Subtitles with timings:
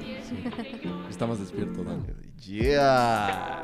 [0.00, 0.22] ¿eh?
[0.28, 0.44] Sí.
[1.08, 2.04] Está más despierto, Dani.
[2.44, 3.60] Yeah.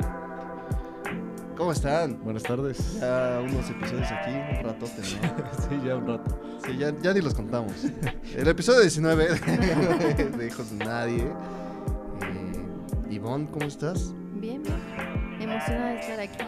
[1.57, 2.23] ¿Cómo están?
[2.25, 2.99] Buenas tardes.
[3.01, 5.61] Ya unos episodios aquí, un ratote, ¿no?
[5.69, 6.41] sí, ya un rato.
[6.65, 7.73] Sí, ya, ya ni los contamos.
[8.35, 11.23] El episodio 19 de, de Hijos de Nadie.
[12.23, 14.15] Eh, Ivonne, ¿cómo estás?
[14.37, 14.77] Bien, bien.
[15.41, 16.45] Emocionada de estar aquí,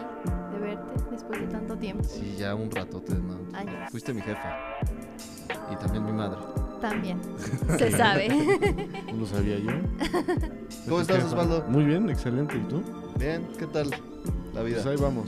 [0.53, 2.03] de verte después de tanto tiempo.
[2.03, 3.37] Sí, ya un ratote, ¿no?
[3.57, 3.91] Años.
[3.91, 4.57] Fuiste mi jefa.
[5.71, 6.39] Y también mi madre.
[6.81, 7.19] También.
[7.77, 8.27] Se sabe.
[9.15, 9.71] No lo sabía yo.
[10.89, 11.23] ¿Cómo estás.
[11.23, 11.63] Osvaldo?
[11.69, 12.57] Muy bien, excelente.
[12.57, 12.83] ¿Y tú?
[13.17, 13.89] Bien, ¿qué tal
[14.53, 14.81] la vida?
[14.83, 15.25] Pues ahí vamos.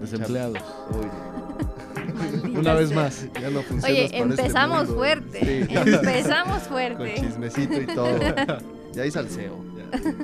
[0.00, 0.58] Desempleados.
[0.90, 3.28] Uy, Una vez más.
[3.40, 5.66] ya no funcionas Oye, este empezamos fuerte.
[5.68, 5.74] Sí.
[5.74, 7.14] Empezamos Con fuerte.
[7.16, 8.18] chismecito y todo.
[8.94, 9.56] Ya hay salseo.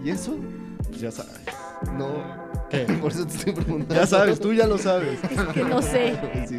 [0.02, 0.36] ¿Y eso?
[0.88, 1.32] Pues ya sabes.
[1.98, 2.08] No.
[2.70, 2.84] ¿Qué?
[3.00, 3.94] Por eso te estoy preguntando.
[3.94, 5.18] Ya sabes, tú ya lo sabes.
[5.24, 6.16] Es que no sé.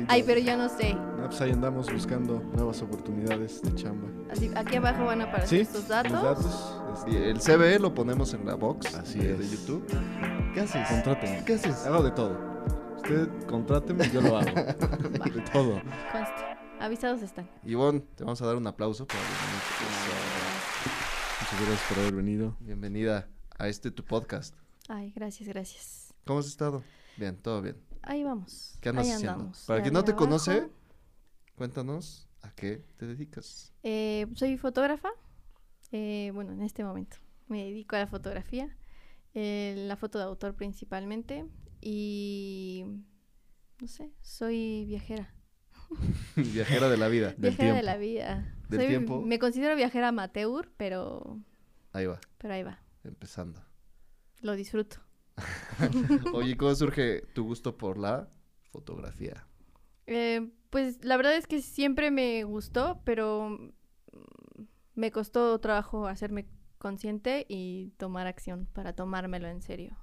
[0.07, 0.95] Ay, pero yo no sé.
[1.21, 4.07] Ah, pues ahí andamos buscando nuevas oportunidades de chamba.
[4.31, 6.11] Así, aquí abajo van a aparecer Sí, estos Los datos.
[6.23, 7.05] datos.
[7.07, 9.39] Y el CBE lo ponemos en la box Así de, es.
[9.51, 9.85] de YouTube.
[10.53, 10.87] ¿Qué haces?
[10.89, 11.45] Contráteme.
[11.45, 11.85] ¿Qué haces?
[11.85, 12.37] Hago de todo.
[12.95, 14.45] Usted contráteme, yo lo hago.
[14.51, 15.73] De todo.
[16.11, 16.43] Conste.
[16.79, 17.49] Avisados están.
[17.63, 19.19] Ivonne, te vamos a dar un aplauso para
[21.39, 22.55] Muchas gracias por haber venido.
[22.59, 24.55] Bienvenida a este tu podcast.
[24.87, 26.13] Ay, gracias, gracias.
[26.25, 26.83] ¿Cómo has estado?
[27.17, 27.77] Bien, todo bien.
[28.03, 28.77] Ahí vamos.
[28.81, 29.33] ¿Qué andas Ahí haciendo?
[29.33, 29.63] andamos.
[29.67, 30.25] Para quien no te abajo.
[30.25, 30.69] conoce,
[31.65, 33.71] cuéntanos a qué te dedicas.
[33.83, 35.09] Eh, soy fotógrafa.
[35.91, 37.17] eh, bueno, en este momento
[37.49, 38.75] me dedico a la fotografía,
[39.35, 41.45] eh, la foto de autor principalmente
[41.79, 42.83] y
[43.79, 45.35] no sé, soy viajera,
[46.35, 47.27] Viajera de la vida.
[47.37, 48.55] Del viajera de la vida.
[48.67, 49.21] Del Soy- tiempo.
[49.21, 51.37] Me considero viajera amateur, pero
[51.93, 53.61] Ahí va, pero ahí va, empezando.
[54.41, 54.97] lo disfruto.
[56.33, 58.31] Oye, ¿cómo surge tu gusto por la
[58.71, 59.45] fotografía?
[60.07, 63.71] Eh, pues la verdad es que siempre me gustó, pero mm,
[64.95, 66.47] me costó trabajo hacerme
[66.79, 69.95] consciente y tomar acción para tomármelo en serio.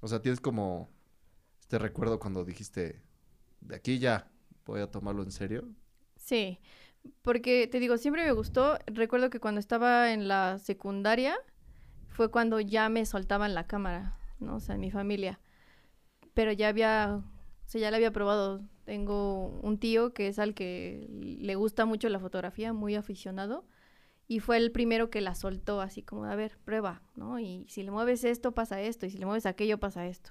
[0.00, 0.88] O sea, tienes como
[1.60, 3.02] este recuerdo cuando dijiste,
[3.60, 4.30] de aquí ya,
[4.64, 5.68] voy a tomarlo en serio.
[6.16, 6.58] Sí,
[7.22, 8.78] porque te digo, siempre me gustó.
[8.86, 11.36] Recuerdo que cuando estaba en la secundaria
[12.08, 14.56] fue cuando ya me soltaban la cámara, ¿no?
[14.56, 15.40] O sea, en mi familia.
[16.34, 17.22] Pero ya había,
[17.66, 18.62] o sea, ya la había probado.
[18.84, 23.64] Tengo un tío que es al que le gusta mucho la fotografía, muy aficionado.
[24.28, 27.38] Y fue el primero que la soltó, así como, a ver, prueba, ¿no?
[27.38, 29.06] Y si le mueves esto, pasa esto.
[29.06, 30.30] Y si le mueves aquello, pasa esto.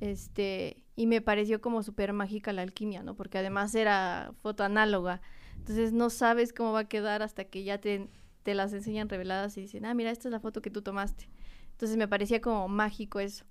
[0.00, 3.14] Este, y me pareció como súper mágica la alquimia, ¿no?
[3.14, 5.22] Porque además era foto análoga.
[5.56, 8.08] Entonces no sabes cómo va a quedar hasta que ya te,
[8.42, 11.28] te las enseñan reveladas y dicen, ah, mira, esta es la foto que tú tomaste.
[11.70, 13.44] Entonces me parecía como mágico eso.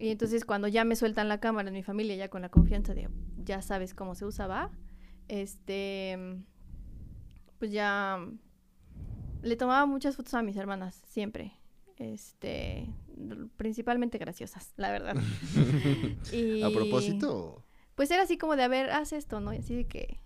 [0.00, 2.94] Y entonces cuando ya me sueltan la cámara en mi familia, ya con la confianza
[2.94, 3.08] de,
[3.44, 4.70] ya sabes cómo se usa, va,
[5.28, 6.18] este,
[7.58, 8.18] pues ya
[9.42, 11.52] le tomaba muchas fotos a mis hermanas, siempre.
[11.98, 12.88] Este,
[13.58, 15.16] principalmente graciosas, la verdad.
[16.32, 17.62] Y- ¿A propósito?
[17.94, 19.52] pues era así como de, a ver, haz esto, ¿no?
[19.52, 20.18] Y así de que,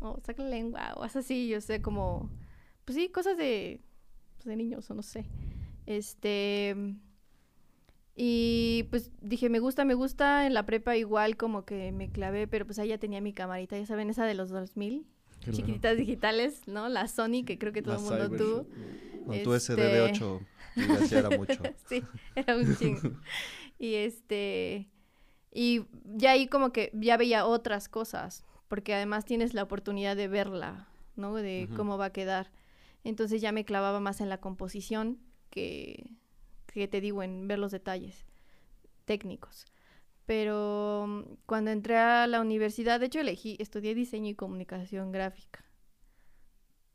[0.00, 2.30] o saca la lengua, o haz así, yo sé, como,
[2.84, 3.80] pues sí, cosas de,
[4.36, 5.26] pues, de niños, o no sé.
[5.86, 6.74] Este,
[8.16, 12.46] y pues dije, me gusta, me gusta, en la prepa igual como que me clavé,
[12.46, 15.06] pero pues ahí ya tenía mi camarita, ya saben, esa de los 2000,
[15.40, 15.56] Claro.
[15.58, 16.88] chiquititas digitales, ¿no?
[16.88, 18.66] La Sony, que creo que todo La el mundo Cyber tuvo.
[19.26, 20.40] Con tu Este- SDD8,
[20.76, 21.62] digas, ya era mucho.
[21.88, 22.02] sí,
[22.34, 23.00] era un chingo.
[23.78, 24.88] y este.
[25.52, 30.28] Y ya ahí como que ya veía otras cosas, porque además tienes la oportunidad de
[30.28, 31.34] verla, ¿no?
[31.34, 32.50] De cómo va a quedar.
[33.04, 35.18] Entonces ya me clavaba más en la composición
[35.50, 36.06] que,
[36.80, 38.24] que te digo, en ver los detalles
[39.04, 39.66] técnicos.
[40.26, 45.64] Pero mm, cuando entré a la universidad, de hecho elegí, estudié diseño y comunicación gráfica.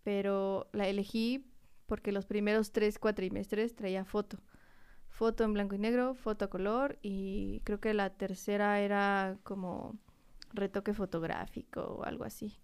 [0.04, 1.46] Pero la elegí
[1.86, 4.40] porque los primeros tres cuatrimestres traía foto.
[5.10, 9.98] Foto en blanco y negro, foto a color y creo que la tercera era como
[10.54, 12.60] retoque fotográfico o algo así.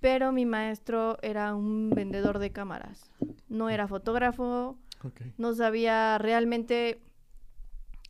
[0.00, 3.10] Pero mi maestro era un vendedor de cámaras.
[3.48, 4.78] No era fotógrafo,
[5.36, 7.00] No sabía realmente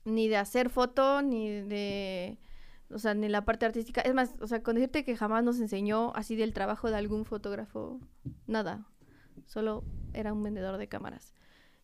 [0.04, 2.38] ni de hacer foto, ni de,
[2.90, 4.00] o sea, ni la parte artística.
[4.00, 7.24] Es más, o sea, con decirte que jamás nos enseñó así del trabajo de algún
[7.24, 8.00] fotógrafo,
[8.46, 8.86] nada.
[9.46, 11.34] Solo era un vendedor de cámaras.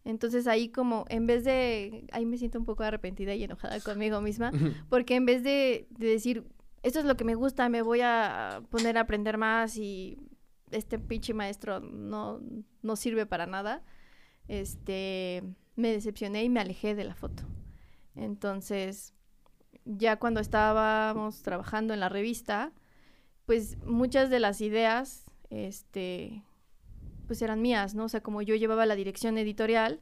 [0.04, 4.20] Entonces ahí como, en vez de, ahí me siento un poco arrepentida y enojada conmigo
[4.20, 4.52] misma,
[4.90, 6.44] porque en vez de, de decir,
[6.82, 10.18] esto es lo que me gusta, me voy a poner a aprender más y
[10.70, 12.40] este pinche maestro no,
[12.82, 13.82] no sirve para nada,
[14.48, 15.42] este,
[15.76, 17.44] me decepcioné y me alejé de la foto.
[18.14, 19.14] Entonces,
[19.84, 22.72] ya cuando estábamos trabajando en la revista,
[23.46, 26.42] pues muchas de las ideas, este,
[27.26, 28.04] pues eran mías, ¿no?
[28.04, 30.00] O sea, como yo llevaba la dirección editorial,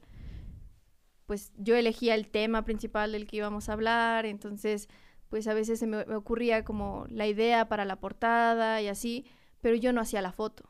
[1.27, 4.89] pues yo elegía el tema principal del que íbamos a hablar, entonces
[5.29, 9.25] pues a veces se me, me ocurría como la idea para la portada y así,
[9.63, 10.69] pero yo no hacía la foto.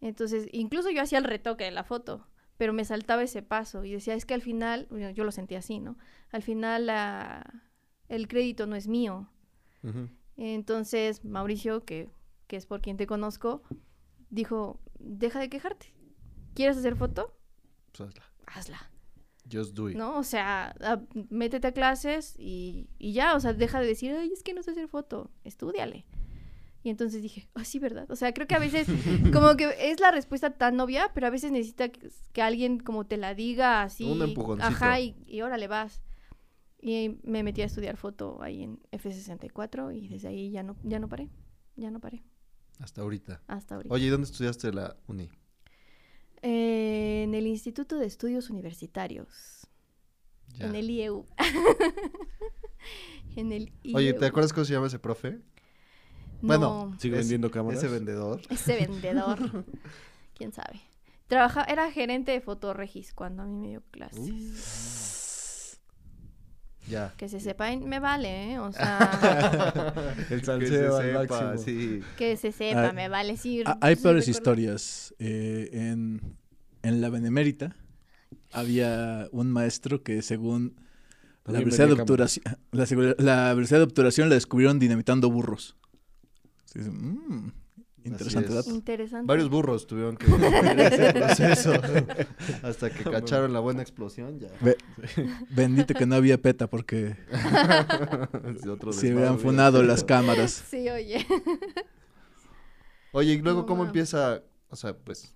[0.00, 2.26] Entonces, incluso yo hacía el retoque de la foto,
[2.60, 5.60] pero me saltaba ese paso y decía, es que al final, bueno, yo lo sentía
[5.60, 5.96] así, ¿no?
[6.30, 7.64] Al final la,
[8.10, 9.30] el crédito no es mío.
[10.36, 12.10] Entonces, Mauricio, que,
[12.48, 13.62] que es por quien te conozco,
[14.28, 15.94] dijo, deja de quejarte.
[16.54, 17.34] ¿Quieres hacer foto?
[17.96, 18.22] Pues hazla.
[18.46, 18.90] Hazla.
[19.50, 19.96] Just do it.
[19.96, 20.18] ¿No?
[20.18, 24.30] O sea, a- métete a clases y, y ya, o sea, deja de decir, ay,
[24.34, 26.04] es que no sé hacer foto, estúdiale.
[26.82, 28.10] Y entonces dije, ah, sí, ¿verdad?
[28.10, 28.86] O sea, creo que a veces,
[29.32, 33.06] como que es la respuesta tan obvia, pero a veces necesita que, que alguien como
[33.06, 34.04] te la diga así.
[34.10, 34.66] Un empujoncito.
[34.66, 36.00] Ajá, y, y órale, vas.
[36.80, 40.98] Y me metí a estudiar foto ahí en F64 y desde ahí ya no, ya
[40.98, 41.28] no paré,
[41.76, 42.22] ya no paré,
[42.78, 43.42] Hasta ahorita.
[43.46, 43.94] hasta ahorita.
[43.94, 45.28] Oye, ¿y dónde estudiaste la uni?
[46.40, 49.66] Eh, en el Instituto de Estudios Universitarios,
[50.54, 50.68] Ya.
[50.68, 51.26] en el IEU.
[53.36, 53.96] en el IEU.
[53.98, 55.38] Oye, ¿te acuerdas cómo se llama ese profe?
[56.42, 56.98] Bueno, No.
[57.00, 57.82] Sigue Es- vendiendo cámaras.
[57.82, 58.40] Ese vendedor.
[58.50, 59.38] Ese vendedor.
[60.36, 60.80] ¿Quién sabe?
[61.28, 65.78] Trabaja, era gerente de Fotoregis cuando a mí me dio clases.
[66.88, 67.14] Ya.
[67.16, 68.58] Que se sepa, me vale, ¿eh?
[68.58, 69.94] O sea,
[70.30, 71.62] El Que salseo se al sepa, máximo.
[71.64, 72.00] sí.
[72.16, 73.36] que se sepa, Ah, me vale.
[73.36, 75.14] Sí, Ah, Hay sí peores historias.
[75.20, 76.20] Eh, en,
[76.82, 77.76] en la Benemérita
[78.50, 80.74] había un maestro que según
[81.44, 85.76] la de obturación, la, velocidad de obturación la descubrieron dinamitando burros.
[86.72, 87.52] Sí, sí, mm,
[88.04, 88.54] interesante es.
[88.54, 88.70] dato.
[88.70, 89.26] Interesante.
[89.26, 90.26] Varios burros tuvieron que
[90.86, 91.72] ese proceso.
[92.62, 94.48] Hasta que cacharon la buena explosión, ya.
[94.60, 94.76] Be-
[95.50, 100.64] bendito que no había peta porque desmadre, hubieran hubiera funado las cámaras.
[100.70, 101.26] Sí, oye.
[103.12, 104.42] Oye, y luego, No, ¿cómo empieza?
[104.68, 105.34] O sea, pues,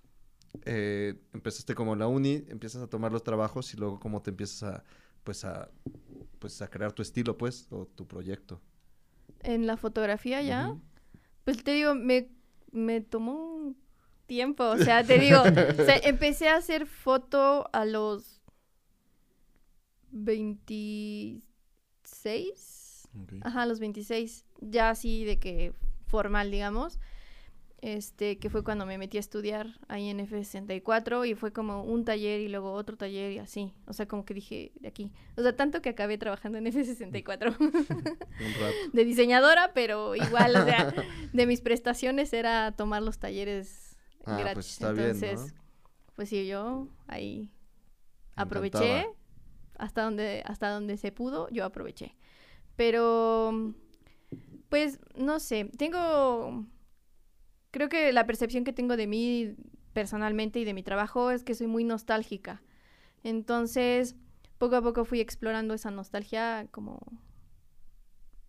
[0.65, 4.31] eh, empezaste como en la uni, empiezas a tomar los trabajos y luego cómo te
[4.31, 4.85] empiezas a,
[5.25, 5.69] pues, a,
[6.39, 8.61] pues, a crear tu estilo, pues, o tu proyecto.
[9.41, 10.73] En la fotografía ya.
[11.45, 12.29] Pues te digo, me,
[12.73, 13.77] me tomó un
[14.27, 14.65] tiempo.
[14.65, 15.43] O sea, te digo,
[15.79, 18.41] o sea, empecé a hacer foto a los
[20.11, 23.09] 26.
[23.23, 23.35] Ok.
[23.43, 24.45] Ajá, a los 26.
[24.61, 25.73] Ya así de que
[26.07, 26.99] formal, digamos.
[27.87, 32.07] Este, que fue cuando me metí a estudiar ahí en F64 y fue como un
[32.07, 33.75] taller y luego otro taller y así.
[33.87, 35.13] O sea, como que dije de aquí.
[35.37, 38.75] O sea, tanto que acabé trabajando en F64 Un rato.
[38.95, 40.95] de diseñadora, pero igual, o sea,
[41.35, 44.55] de mis prestaciones era tomar los talleres Ah, gratis.
[44.55, 45.61] pues está bien, Entonces, ¿no?
[46.17, 47.51] pues sí, yo ahí
[48.35, 49.15] aproveché encantaba.
[49.77, 52.17] hasta donde hasta donde se pudo, yo aproveché.
[52.77, 53.75] Pero
[54.71, 56.65] pues no sé, tengo
[57.75, 59.57] creo que la percepción que tengo de mí
[59.95, 62.63] personalmente y de mi trabajo es que soy muy nostálgica.
[63.25, 64.15] Entonces,
[64.59, 67.01] poco a poco fui explorando esa nostalgia como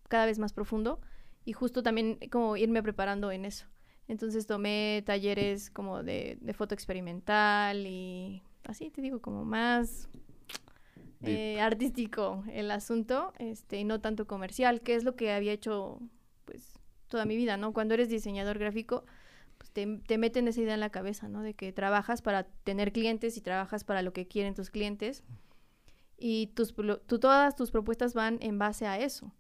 [0.10, 1.02] cada vez más profundo
[1.44, 3.66] y justo también como irme preparando en eso.
[4.08, 10.08] Entonces tomé talleres como de, de foto experimental y así te digo, como más
[11.24, 16.00] eh, artístico el asunto, este, y no tanto comercial, que es lo que había hecho
[16.46, 17.74] pues toda mi vida, ¿no?
[17.74, 19.06] Cuando eres diseñador gráfico,
[19.58, 21.42] pues te, te meten esa idea en la cabeza, ¿no?
[21.42, 25.24] De que trabajas para tener clientes y trabajas para lo que quieren tus clientes
[26.18, 29.34] y tus, tú, todas tus propuestas van en base a eso.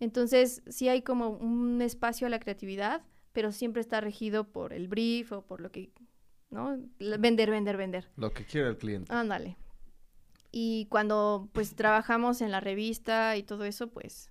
[0.00, 4.88] Entonces, sí hay como un espacio a la creatividad, pero siempre está regido por el
[4.88, 5.92] brief o por lo que,
[6.50, 6.78] ¿no?
[6.98, 8.08] Vender, vender, vender.
[8.16, 9.12] Lo que quiere el cliente.
[9.12, 9.56] Ándale.
[10.50, 14.30] Y cuando pues trabajamos en la revista y todo eso, pues,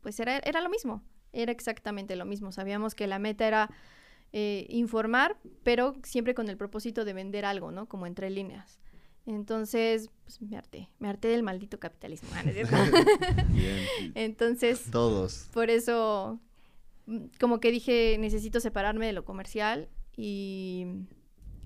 [0.00, 1.02] pues era, era lo mismo.
[1.32, 2.52] Era exactamente lo mismo.
[2.52, 3.70] Sabíamos que la meta era
[4.32, 7.86] eh, informar, pero siempre con el propósito de vender algo, ¿no?
[7.86, 8.78] Como entre líneas.
[9.26, 10.88] Entonces, pues me harté.
[10.98, 12.28] Me harté del maldito capitalismo.
[12.34, 12.44] Ah.
[14.14, 15.48] Entonces, Todos.
[15.52, 16.40] por eso,
[17.06, 20.86] mm, como que dije, necesito separarme de lo comercial y,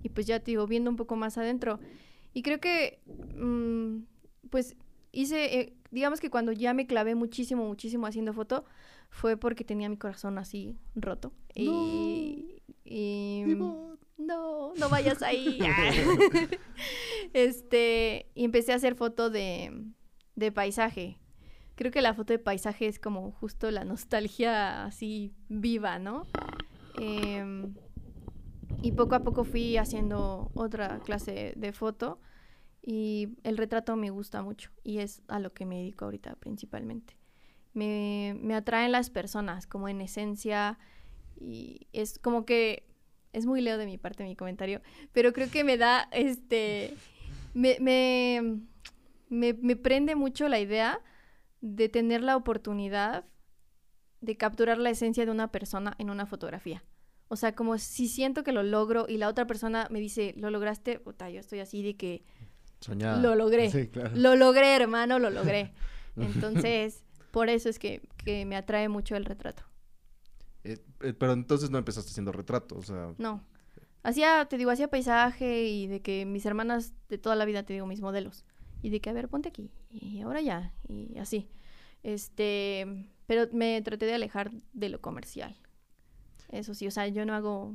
[0.02, 1.80] y pues ya te digo, viendo un poco más adentro.
[2.32, 3.00] Y creo que,
[3.36, 3.98] mm,
[4.50, 4.76] pues
[5.12, 8.64] hice, eh, digamos que cuando ya me clavé muchísimo, muchísimo haciendo foto,
[9.10, 11.32] fue porque tenía mi corazón así roto.
[11.54, 13.44] Y, y-
[14.16, 15.58] no, no vayas ahí.
[17.32, 19.84] este, y empecé a hacer foto de,
[20.36, 21.18] de paisaje.
[21.74, 26.26] Creo que la foto de paisaje es como justo la nostalgia así viva, ¿no?
[26.98, 27.74] Em,
[28.82, 32.20] y poco a poco fui haciendo otra clase de foto
[32.82, 37.16] y el retrato me gusta mucho y es a lo que me dedico ahorita principalmente.
[37.74, 40.78] Me, me atraen las personas como en esencia
[41.36, 42.86] y es como que
[43.32, 44.80] es muy leo de mi parte mi comentario,
[45.12, 46.94] pero creo que me da, este,
[47.52, 48.60] me, me,
[49.28, 51.00] me, me prende mucho la idea
[51.60, 53.24] de tener la oportunidad
[54.20, 56.84] de capturar la esencia de una persona en una fotografía.
[57.28, 60.50] O sea, como si siento que lo logro y la otra persona me dice, lo
[60.50, 62.22] lograste, puta, yo estoy así de que
[62.80, 63.20] Soñada.
[63.20, 63.70] lo logré.
[63.70, 64.12] Sí, claro.
[64.14, 65.72] Lo logré, hermano, lo logré.
[66.16, 67.02] Entonces,
[67.34, 69.64] por eso es que, que me atrae mucho el retrato.
[70.62, 73.12] Eh, eh, pero entonces no empezaste haciendo retrato, o sea...
[73.18, 73.42] No.
[74.04, 77.72] Hacía, te digo, hacía paisaje y de que mis hermanas de toda la vida, te
[77.72, 78.44] digo, mis modelos.
[78.82, 79.72] Y de que, a ver, ponte aquí.
[79.90, 80.72] Y ahora ya.
[80.88, 81.48] Y así.
[82.04, 85.56] Este, pero me traté de alejar de lo comercial.
[86.50, 87.74] Eso sí, o sea, yo no hago,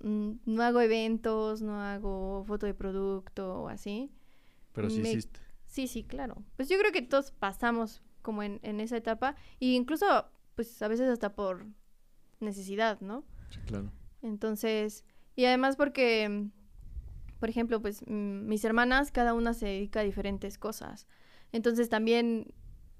[0.00, 4.10] mm, no hago eventos, no hago foto de producto o así.
[4.74, 5.40] Pero sí Me- hiciste.
[5.68, 6.42] Sí, sí, claro.
[6.56, 9.36] Pues yo creo que todos pasamos como en, en esa etapa.
[9.60, 10.26] Y incluso,
[10.56, 11.66] pues a veces hasta por
[12.40, 13.22] necesidad, ¿no?
[13.50, 13.92] Sí, claro.
[14.22, 15.04] Entonces,
[15.36, 16.48] y además porque,
[17.38, 21.06] por ejemplo, pues mis hermanas, cada una se dedica a diferentes cosas.
[21.52, 22.52] Entonces también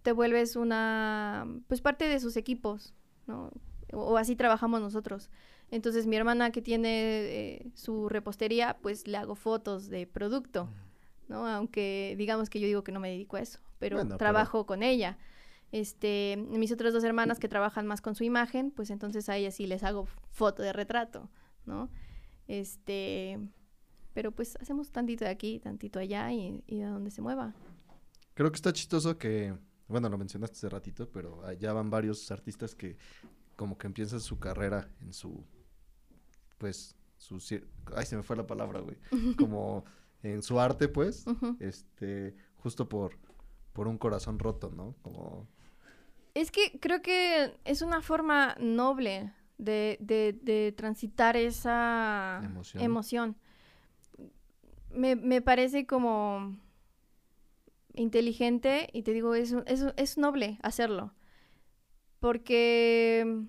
[0.02, 2.94] te vuelves una, pues parte de sus equipos,
[3.26, 3.50] ¿no?
[3.92, 5.30] O, o así trabajamos nosotros.
[5.70, 10.68] Entonces mi hermana que tiene eh, su repostería, pues le hago fotos de producto,
[11.28, 11.48] ¿no?
[11.48, 14.66] Aunque digamos que yo digo que no me dedico a eso, pero Bueno, pero- trabajo
[14.66, 15.18] con ella.
[15.72, 19.54] Este, mis otras dos hermanas que trabajan más con su imagen, pues entonces a ellas
[19.56, 21.28] sí les hago foto de retrato,
[21.66, 21.90] ¿no?
[22.46, 23.38] Este,
[24.12, 27.54] pero pues hacemos tantito de aquí, tantito allá y, y a donde se mueva.
[28.34, 29.54] Creo que está chistoso que,
[29.88, 32.96] bueno, lo mencionaste hace ratito, pero allá van varios artistas que
[33.56, 35.44] como que empiezan su carrera en su,
[36.58, 37.36] pues, su,
[37.96, 38.96] ay, se me fue la palabra, güey,
[39.38, 39.84] como
[40.22, 41.24] en su arte, pues,
[41.60, 43.12] este, justo por,
[43.74, 44.94] por un corazón roto, ¿no?
[45.02, 45.46] Como,
[46.32, 52.82] Es que creo que es una forma noble de, de- de transitar esa Emoción.
[52.82, 53.36] emoción.
[54.90, 56.56] Me, me parece como
[57.94, 61.12] inteligente y te digo, es, es, es noble hacerlo.
[62.20, 63.44] Porque,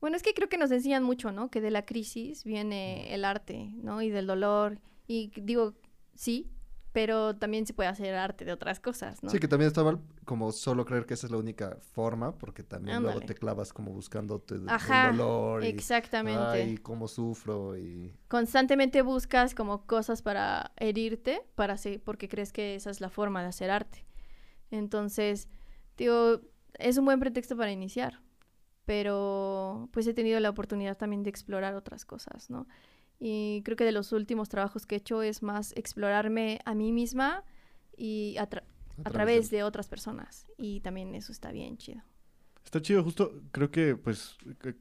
[0.00, 1.50] bueno, es que creo que nos enseñan mucho, ¿no?
[1.50, 4.02] Que de la crisis viene el arte, ¿no?
[4.02, 4.80] Y del dolor.
[5.06, 5.74] Y digo,
[6.14, 6.50] sí,
[6.92, 9.32] pero también se puede hacer arte de otras cosas, ¿no?
[9.32, 12.62] sí, que también está mal como solo creer que esa es la única forma, porque
[12.62, 16.58] también luego te clavas como buscando tu, el Ajá, dolor y, Exactamente.
[16.62, 18.14] ay, cómo sufro y...
[18.28, 23.42] constantemente buscas como cosas para herirte, para se- porque crees que esa es la forma
[23.42, 24.04] de hacer arte.
[24.70, 25.48] Entonces,
[25.98, 26.40] digo,
[26.78, 28.20] es un buen pretexto para iniciar,
[28.86, 32.66] pero pues he tenido la oportunidad también de explorar otras cosas, ¿no?
[33.22, 36.90] Y creo que de los últimos trabajos que he hecho es más explorarme a mí
[36.90, 37.44] misma
[37.96, 38.64] y a, tra-
[39.04, 40.46] a través de otras personas.
[40.56, 42.02] Y también eso está bien chido.
[42.64, 44.74] Está chido, justo creo que pues que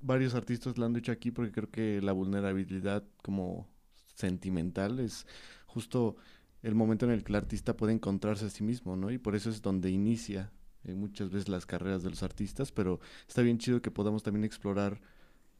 [0.00, 3.66] varios artistas lo han dicho aquí porque creo que la vulnerabilidad como
[4.14, 5.26] sentimental es
[5.66, 6.16] justo
[6.62, 9.10] el momento en el que el artista puede encontrarse a sí mismo, ¿no?
[9.10, 10.52] Y por eso es donde inicia
[10.84, 14.44] eh, muchas veces las carreras de los artistas, pero está bien chido que podamos también
[14.44, 15.00] explorar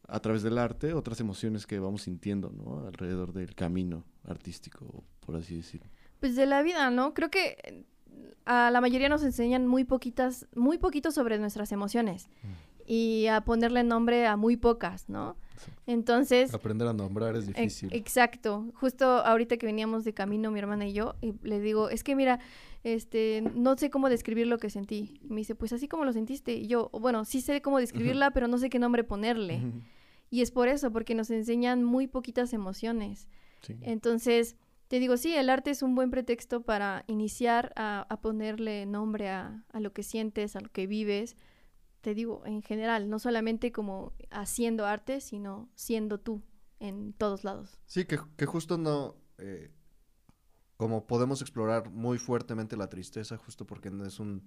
[0.08, 2.86] a través del arte otras emociones que vamos sintiendo, ¿no?
[2.86, 5.88] Alrededor del camino artístico, por así decirlo.
[6.20, 7.14] Pues de la vida, ¿no?
[7.14, 7.84] Creo que eh,
[8.44, 12.28] a la mayoría nos enseñan muy poquitas, muy poquito sobre nuestras emociones
[12.86, 15.36] y a ponerle nombre a muy pocas, ¿no?
[15.86, 17.88] Entonces, Aprender a nombrar es difícil.
[17.92, 18.66] exacto.
[18.74, 22.16] Justo ahorita que veníamos de camino mi hermana y yo, y le digo, es que
[22.16, 22.40] mira,
[22.84, 25.18] este, no sé cómo describir lo que sentí.
[25.22, 26.54] Y me dice, pues así como lo sentiste.
[26.54, 29.60] Y yo, bueno, sí sé cómo describirla, pero no sé qué nombre ponerle.
[30.30, 33.28] Y es por eso, porque nos enseñan muy poquitas emociones.
[33.60, 33.76] Sí.
[33.82, 34.56] Entonces,
[34.88, 39.28] te digo, sí, el arte es un buen pretexto para iniciar a, a ponerle nombre
[39.28, 41.36] a, a lo que sientes, a lo que vives.
[42.02, 46.42] Te digo, en general, no solamente como haciendo arte, sino siendo tú
[46.80, 47.78] en todos lados.
[47.86, 49.70] Sí, que, que justo no, eh,
[50.76, 54.42] como podemos explorar muy fuertemente la tristeza, justo porque no es un,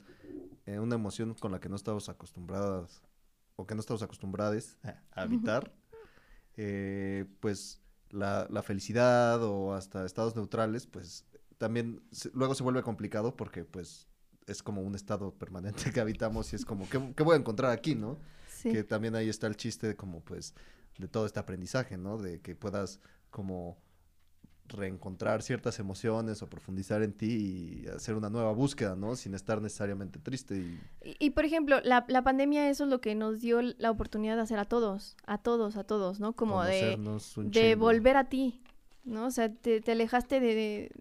[0.66, 3.02] eh, una emoción con la que no estamos acostumbradas
[3.56, 5.74] o que no estamos acostumbrados a habitar,
[6.58, 11.26] eh, pues la, la felicidad o hasta estados neutrales, pues
[11.58, 14.08] también se- luego se vuelve complicado porque pues
[14.48, 17.72] es como un estado permanente que habitamos y es como, ¿qué, qué voy a encontrar
[17.72, 18.18] aquí, no?
[18.48, 18.72] Sí.
[18.72, 20.56] que también ahí está el chiste de como pues
[20.98, 22.18] de todo este aprendizaje, ¿no?
[22.18, 23.00] De que puedas
[23.30, 23.78] como
[24.68, 29.16] reencontrar ciertas emociones o profundizar en ti y hacer una nueva búsqueda, ¿no?
[29.16, 33.02] Sin estar necesariamente triste y Y, y, por ejemplo, la, la pandemia eso es lo
[33.02, 36.34] que nos dio la oportunidad de hacer a todos, a todos, a todos, ¿no?
[36.34, 36.98] Como de,
[37.36, 38.64] de volver a ti,
[39.04, 39.28] ¿no?
[39.28, 40.92] O sea, te, te alejaste de, de,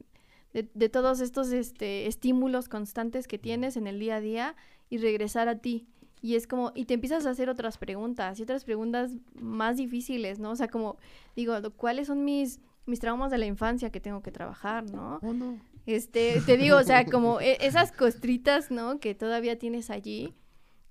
[0.54, 4.56] de- de todos estos este, estímulos constantes que tienes en el día a día
[4.88, 5.86] y regresar a ti.
[6.22, 10.38] Y es como, y te empiezas a hacer otras preguntas y otras preguntas más difíciles,
[10.38, 10.52] ¿no?
[10.52, 10.96] O sea, como,
[11.36, 15.20] digo, ¿cuáles son mis, mis traumas de la infancia que tengo que trabajar, ¿no?
[15.22, 15.58] Oh, no.
[15.84, 19.00] Este, te digo, o sea, como e- esas costritas, ¿no?
[19.00, 20.32] Que todavía tienes allí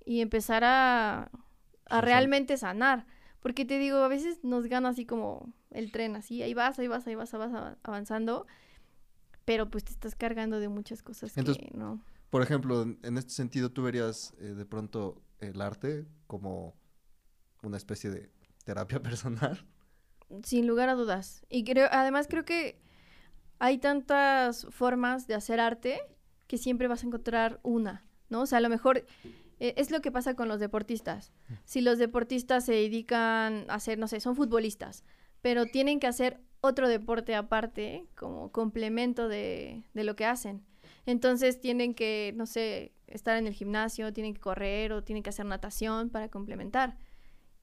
[0.05, 1.31] y empezar a,
[1.89, 3.07] a realmente sanar.
[3.39, 6.87] Porque te digo, a veces nos gana así como el tren, así, ahí vas, ahí
[6.87, 8.45] vas, ahí vas, ahí vas ava- avanzando,
[9.45, 12.03] pero pues te estás cargando de muchas cosas Entonces, que no.
[12.29, 16.75] Por ejemplo, en, en este sentido, ¿tú verías eh, de pronto el arte como
[17.61, 18.31] una especie de
[18.63, 19.65] terapia personal?
[20.43, 21.45] Sin lugar a dudas.
[21.49, 22.81] Y creo, además creo que
[23.59, 26.01] hay tantas formas de hacer arte
[26.47, 28.41] que siempre vas a encontrar una, ¿no?
[28.41, 29.05] O sea, a lo mejor
[29.59, 31.31] eh, es lo que pasa con los deportistas.
[31.63, 35.03] Si los deportistas se dedican a hacer, no sé, son futbolistas,
[35.41, 40.63] pero tienen que hacer otro deporte aparte como complemento de, de lo que hacen.
[41.05, 45.29] Entonces tienen que, no sé, estar en el gimnasio, tienen que correr o tienen que
[45.29, 46.97] hacer natación para complementar.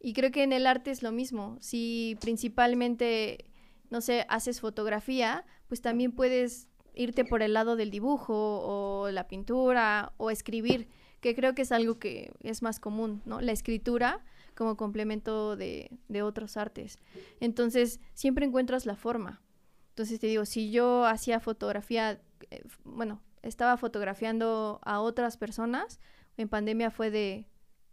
[0.00, 1.56] Y creo que en el arte es lo mismo.
[1.60, 3.46] Si principalmente,
[3.88, 9.28] no sé, haces fotografía, pues también puedes irte por el lado del dibujo o la
[9.28, 10.88] pintura o escribir,
[11.22, 13.40] que creo que es algo que es más común, ¿no?
[13.40, 14.22] La escritura
[14.60, 16.98] como complemento de, de otros artes.
[17.40, 19.40] Entonces, siempre encuentras la forma.
[19.88, 25.98] Entonces, te digo, si yo hacía fotografía, eh, bueno, estaba fotografiando a otras personas,
[26.36, 27.46] en pandemia fue de,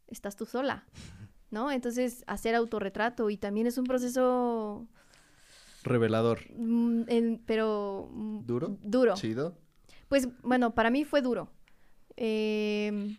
[0.07, 0.83] estás tú sola,
[1.51, 1.71] ¿no?
[1.71, 4.85] Entonces, hacer autorretrato y también es un proceso,
[5.83, 6.39] Revelador.
[6.53, 8.09] mm, en- pero...
[8.11, 8.77] mm, ¿Duro?
[8.83, 9.13] Duro.
[9.13, 9.57] Chido.
[10.09, 11.49] Pues bueno, para mí fue duro.
[12.17, 13.15] Em,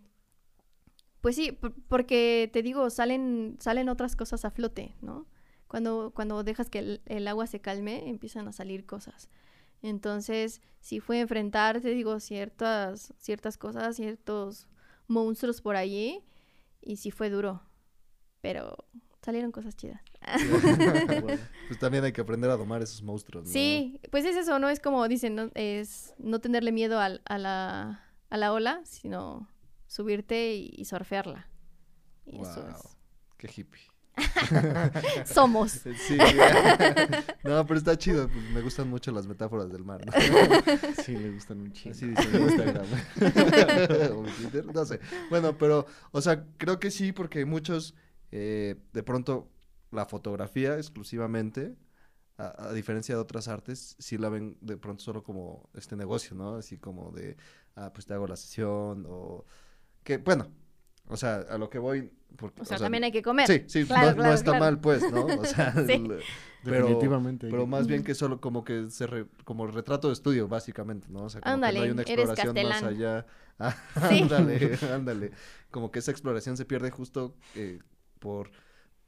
[1.20, 5.26] pues sí, por- porque te digo, salen, salen otras cosas a flote, ¿no?
[5.66, 9.28] Cuando, cuando dejas que el, el agua se calme, empiezan a salir cosas.
[9.82, 14.66] Entonces, sí fue enfrentar, te digo, ciertas, ciertas cosas, ciertos
[15.06, 16.22] monstruos por allí,
[16.82, 17.62] y sí fue duro.
[18.40, 18.76] Pero
[19.22, 20.00] salieron cosas chidas.
[21.20, 23.50] Bueno, pues también hay que aprender a domar esos monstruos, ¿no?
[23.50, 24.68] Sí, pues es eso, ¿no?
[24.68, 25.50] Es como dicen, ¿no?
[25.54, 29.48] Es no tenerle miedo al- a, la, a la ola, sino
[29.88, 31.48] subirte y, y surfearla.
[32.24, 32.70] Y eso Wow.
[32.70, 32.96] es.
[33.36, 33.80] Qué hippie.
[35.24, 35.72] Somos.
[36.08, 36.18] Sí.
[37.44, 38.28] no, pero está chido.
[38.28, 40.04] pues, me gustan mucho las metáforas del mar.
[40.04, 40.12] ¿no?
[41.04, 41.94] Sí, le gustan un chingo.
[41.96, 42.86] Así dice en Instagram.
[44.16, 45.00] o en Twitter, no sé.
[45.30, 47.94] Bueno, pero, o sea, creo que sí, porque muchos,
[48.32, 49.48] eh, de pronto,
[49.90, 51.76] la fotografía exclusivamente,
[52.38, 56.36] a, a diferencia de otras artes, sí la ven de pronto solo como este negocio,
[56.36, 56.56] ¿no?
[56.56, 57.36] Así como de,
[57.76, 59.44] ah, pues te hago la sesión, o
[60.08, 60.48] que, bueno,
[61.06, 62.10] o sea, a lo que voy...
[62.36, 63.46] Porque, O sea, también hay que comer.
[63.46, 64.64] Sí, sí, Claro, no, está claro.
[64.64, 65.26] mal, pues, ¿no?
[65.40, 65.92] O sea, Sí.
[65.92, 66.20] el-
[66.64, 67.48] pero, Definitivamente.
[67.50, 71.24] pero más bien que solo como que se re- como retrato de estudio, básicamente, ¿no?
[71.24, 73.26] O sea, como que no hay una exploración más allá.
[73.60, 73.74] Ah,
[74.08, 74.22] Sí.
[74.22, 75.30] ándale, ándale.
[75.72, 77.80] Como que esa exploración se pierde justo eh,
[78.20, 78.50] por,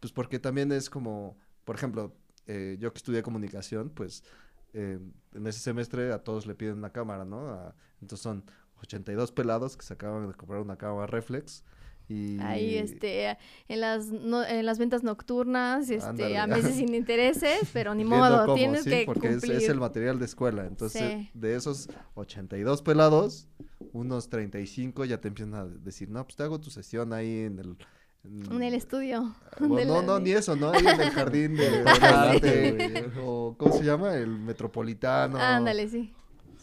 [0.01, 2.17] pues porque también es como, por ejemplo,
[2.49, 4.25] eh, yo que estudié comunicación, pues
[4.73, 4.99] eh,
[5.35, 7.49] en ese semestre a todos le piden una cámara, ¿no?
[7.51, 8.45] A- entonces son
[8.83, 11.63] 82 pelados que se acaban de comprar una cámara reflex.
[12.09, 12.41] Y...
[12.41, 13.39] Ahí, este,
[13.69, 16.39] en las, no- en las ventas nocturnas, este, Ándale.
[16.39, 19.57] a meses sin intereses, pero ni modo, cómo, tienes sí, que porque es, cumplir.
[19.59, 20.67] es el material de escuela.
[20.67, 21.31] Entonces, Sí.
[21.35, 23.47] de esos 82 pelados,
[23.93, 27.59] unos 35 ya te empiezan a decir, no, pues te hago tu sesión ahí en
[27.61, 27.77] el...
[28.25, 29.35] En el estudio.
[29.61, 30.73] Bueno, de no, no, ni eso, ¿no?
[30.73, 34.15] Ahí en el jardín de, Arte, o ¿cómo se llama?
[34.17, 35.39] El metropolitano.
[35.39, 36.13] Ándale, sí.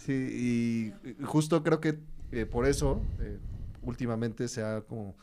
[0.08, 2.00] Sí, y justo creo que
[2.32, 3.39] eh, por eso eh,
[3.82, 5.17] últimamente se ha como,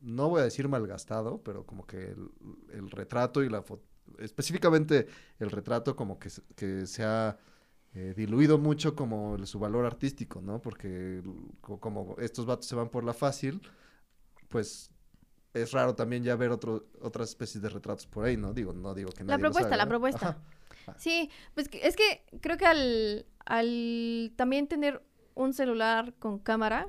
[0.00, 2.30] no voy a decir malgastado, pero como que el,
[2.72, 3.84] el retrato y la foto,
[4.20, 5.08] específicamente
[5.40, 7.38] el retrato como que, se- que se ha
[7.94, 10.62] eh, diluido mucho como el- su valor artístico, ¿no?
[10.62, 11.22] Porque
[11.60, 13.60] como estos vatos se van por la fácil,
[14.48, 14.90] pues
[15.54, 18.52] es raro también ya ver otro, otras especies de retratos por ahí, ¿no?
[18.54, 20.28] Digo, no digo que La nadie los propuesta, la propuesta.
[20.28, 20.96] Ajá.
[20.98, 25.02] Sí, pues es que creo que al, al también tener
[25.34, 26.88] un celular con cámara,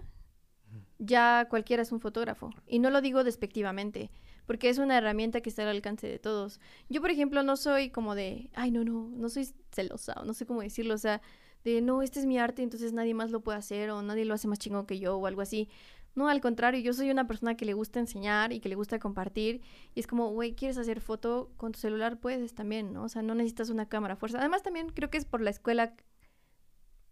[0.99, 2.51] ya cualquiera es un fotógrafo.
[2.67, 4.11] Y no lo digo despectivamente,
[4.45, 6.59] porque es una herramienta que está al alcance de todos.
[6.87, 10.35] Yo, por ejemplo, no soy como de, ay, no, no, no soy celosa, o no
[10.35, 11.19] sé cómo decirlo, o sea,
[11.63, 14.35] de, no, este es mi arte, entonces nadie más lo puede hacer, o nadie lo
[14.35, 15.67] hace más chingón que yo, o algo así.
[16.13, 18.99] No, al contrario, yo soy una persona que le gusta enseñar y que le gusta
[18.99, 19.61] compartir.
[19.95, 22.19] Y es como, güey, ¿quieres hacer foto con tu celular?
[22.19, 23.03] Puedes también, ¿no?
[23.03, 24.39] O sea, no necesitas una cámara fuerza.
[24.39, 25.95] Además, también creo que es por la escuela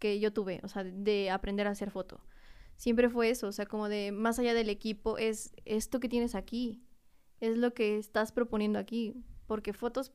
[0.00, 2.20] que yo tuve, o sea, de aprender a hacer foto.
[2.74, 6.34] Siempre fue eso, o sea, como de más allá del equipo, es esto que tienes
[6.34, 6.82] aquí,
[7.38, 9.14] es lo que estás proponiendo aquí.
[9.46, 10.12] Porque fotos,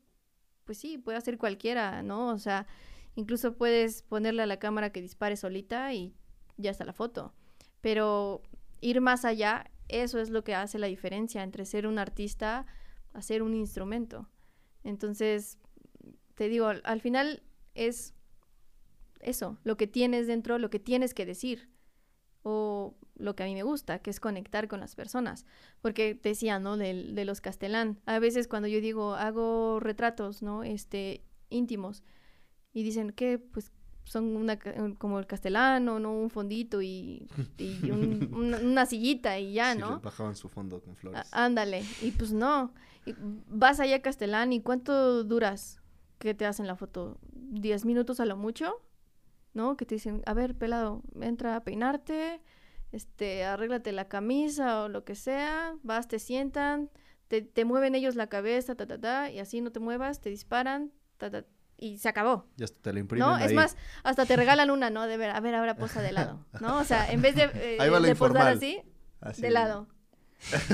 [0.65, 2.29] pues sí, puede hacer cualquiera, ¿no?
[2.29, 2.67] O sea,
[3.15, 6.15] incluso puedes ponerle a la cámara que dispare solita y
[6.57, 7.33] ya está la foto.
[7.81, 8.41] Pero
[8.81, 12.65] ir más allá eso es lo que hace la diferencia entre ser un artista
[13.13, 14.27] a ser un instrumento.
[14.83, 15.59] Entonces,
[16.35, 17.43] te digo, al, al final
[17.75, 18.13] es
[19.25, 21.69] eso, lo que tienes dentro, lo que tienes que decir.
[22.47, 25.45] O lo que a mí me gusta, que es conectar con las personas.
[25.81, 26.77] Porque te decía, ¿no?
[26.77, 27.99] De, de los castelán.
[28.05, 30.63] A veces cuando yo digo, hago retratos, ¿no?
[30.63, 32.03] Este, íntimos.
[32.71, 33.71] Y dicen que, pues,
[34.03, 34.59] son una,
[34.99, 36.13] como el castelano, ¿no?
[36.13, 39.99] Un fondito y, y un- una, una sillita y ya, Sí, ¿no?
[40.01, 41.21] bajaban su fondo con flores.
[41.33, 41.83] Á- ándale.
[42.03, 42.73] Y pues no.
[43.07, 45.79] Y vas allá a Castelán y ¿cuánto duras
[46.19, 47.17] que te hacen la foto?
[47.31, 48.81] ¿Diez minutos a lo mucho?
[49.55, 49.77] ¿No?
[49.77, 52.41] Que te dicen, a ver, pelado, entra a peinarte,
[52.91, 56.91] este, arréglate la camisa o lo que sea, vas, te sientan,
[57.29, 60.29] te, te mueven ellos la cabeza, ta, ta, ta, y así no te muevas, te
[60.29, 61.45] disparan, ta, ta,
[61.77, 62.47] y se acabó.
[62.57, 63.37] Ya hasta te la imprimen ¿No?
[63.37, 65.07] Es más, hasta te regalan una, ¿no?
[65.07, 66.77] De ver, a ver, ahora posa de lado, ¿no?
[66.77, 68.57] O sea, en vez de, eh, Ahí va la de posar informal.
[68.57, 68.81] así,
[69.21, 69.87] Así de lado.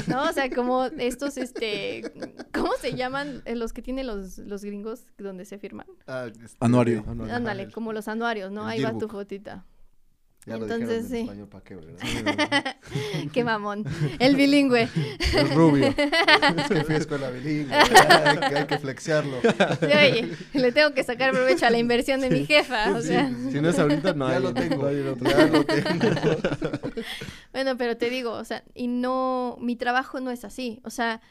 [0.08, 0.24] ¿No?
[0.24, 2.12] O sea, como estos, este,
[2.54, 5.88] ¿cómo se llaman eh, los que tienen los, los gringos donde se firman?
[6.08, 7.04] Ah, este, Anuario.
[7.08, 8.64] Ándale, como los anuarios, ¿no?
[8.64, 9.66] el Ahí va tu fotita.
[10.48, 11.20] Ya lo Entonces, dijeron en sí.
[11.20, 12.76] español, ¿para qué, verdad?
[13.34, 13.86] Qué mamón.
[14.18, 14.90] El bilingüe.
[15.36, 15.86] El rubio.
[16.58, 19.38] es que fui a escuela bilingüe, hay que, hay que flexearlo.
[19.42, 23.10] Sí, oye, le tengo que sacar provecho a la inversión de mi jefa, o Sí,
[23.10, 23.30] sea.
[23.52, 24.42] Si no es ahorita, no ya hay.
[24.42, 26.00] lo tengo, no otro ya lo tengo.
[27.52, 30.80] Bueno, pero te digo, o sea, y no, mi trabajo no es así.
[30.84, 31.22] O sea,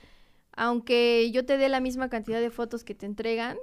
[0.53, 3.57] aunque yo te dé la misma cantidad de fotos que te entregan,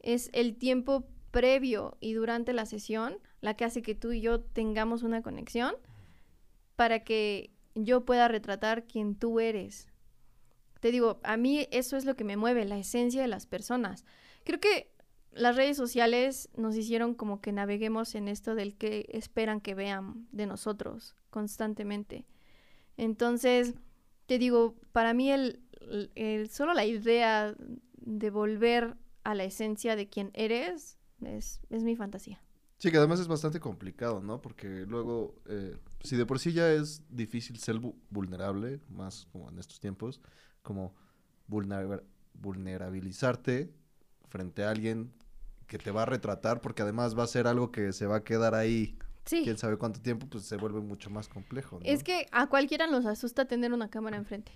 [0.00, 4.40] es el tiempo previo y durante la sesión la que hace que tú y yo
[4.40, 5.74] tengamos una conexión
[6.76, 9.88] para que yo pueda retratar quien tú eres.
[10.80, 14.06] Te digo, a mí eso es lo que me mueve, la esencia de las personas.
[14.44, 14.90] Creo que
[15.30, 20.26] las redes sociales nos hicieron como que naveguemos en esto del que esperan que vean
[20.32, 22.24] de nosotros constantemente.
[22.96, 23.74] Entonces,
[24.26, 25.60] te digo, para mí el,
[26.14, 27.54] el- solo la idea
[27.96, 32.40] de volver a la esencia de quien eres es, es mi fantasía.
[32.84, 34.42] Sí, que además es bastante complicado, ¿no?
[34.42, 39.48] Porque luego, eh, si de por sí ya es difícil ser vu- vulnerable, más como
[39.48, 40.20] en estos tiempos,
[40.62, 40.94] como
[41.48, 42.02] vulner-
[42.34, 43.72] vulnerabilizarte
[44.28, 45.14] frente a alguien
[45.66, 48.22] que te va a retratar, porque además va a ser algo que se va a
[48.22, 51.86] quedar ahí Sí, quién sabe cuánto tiempo, pues se vuelve mucho más complejo, ¿no?
[51.86, 54.52] es que a cualquiera nos asusta tener una cámara enfrente.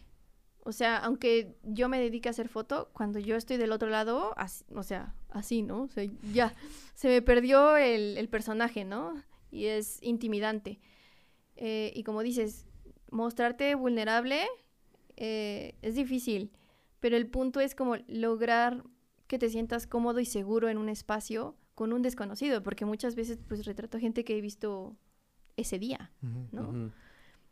[0.68, 4.34] O sea, aunque yo me dedique a hacer foto, cuando yo estoy del otro lado,
[4.36, 5.82] así- o sea, así, ¿no?
[5.84, 6.54] O sea, ya,
[6.94, 9.14] se me perdió el, el personaje, ¿no?
[9.50, 10.78] Y es intimidante.
[11.56, 12.66] Eh, y como dices,
[13.10, 14.42] mostrarte vulnerable
[15.16, 16.50] eh, es difícil,
[17.00, 18.84] pero el punto es como lograr
[19.26, 23.38] que te sientas cómodo y seguro en un espacio con un desconocido, porque muchas veces
[23.48, 24.96] pues retrato gente que he visto
[25.56, 26.12] ese día,
[26.52, 26.92] ¿no?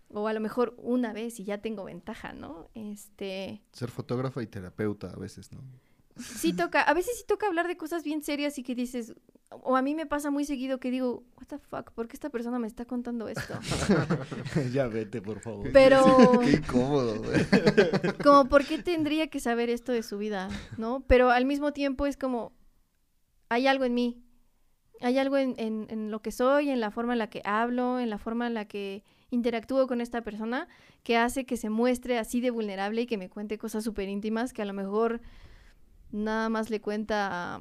[0.08, 2.70] O a lo mejor una vez y ya tengo ventaja, ¿no?
[2.74, 5.60] Este, Ser fotógrafa y terapeuta a veces, ¿no?
[6.18, 9.14] sí toca, a veces sí toca hablar de cosas bien serias y que dices,
[9.50, 12.30] o a mí me pasa muy seguido que digo, what the fuck, ¿por qué esta
[12.30, 13.54] persona me está contando esto?
[14.72, 15.70] ya vete, por favor.
[15.72, 16.04] Pero,
[16.40, 17.44] Qué incómodo, güey.
[18.24, 20.48] como, ¿por qué tendría que saber esto de su vida?
[20.78, 21.04] ¿No?
[21.06, 22.52] Pero al mismo tiempo es como,
[23.48, 24.22] hay algo en mí,
[25.00, 28.00] hay algo en, en, en lo que soy, en la forma en la que hablo,
[28.00, 30.68] en la forma en la que interactúo con esta persona,
[31.02, 34.52] que hace que se muestre así de vulnerable y que me cuente cosas súper íntimas
[34.52, 35.20] que a lo mejor
[36.12, 37.60] nada más le cuenta,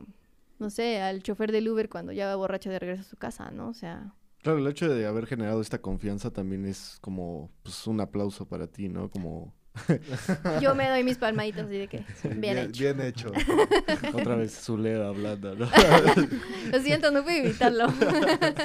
[0.60, 3.52] no sé, al chofer del Uber cuando ya va borracho de regreso a su casa,
[3.52, 3.70] ¿no?
[3.70, 4.14] O sea,
[4.46, 8.68] Claro, el hecho de haber generado esta confianza también es como pues, un aplauso para
[8.68, 9.10] ti, ¿no?
[9.10, 9.56] Como
[10.62, 12.04] yo me doy mis palmaditas y de que,
[12.36, 12.80] bien hecho.
[12.84, 13.32] Bien hecho.
[14.14, 15.68] otra vez Zuleda hablando, ¿no?
[16.72, 17.88] Lo siento, no puedo evitarlo.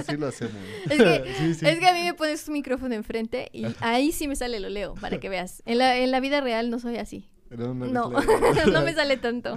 [0.07, 0.55] Sí lo hacemos.
[0.89, 1.67] Es que, Sí, sí.
[1.67, 4.69] es que a mí me pones un micrófono enfrente y ahí sí me sale lo
[4.69, 5.63] leo, para que veas.
[5.67, 7.29] En la, en la vida real no soy así.
[7.51, 9.57] No, no, No, no, no me sale tanto.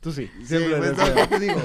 [0.00, 1.60] Tú sí, Sí, siempre pues, eres- ¿qué te digo?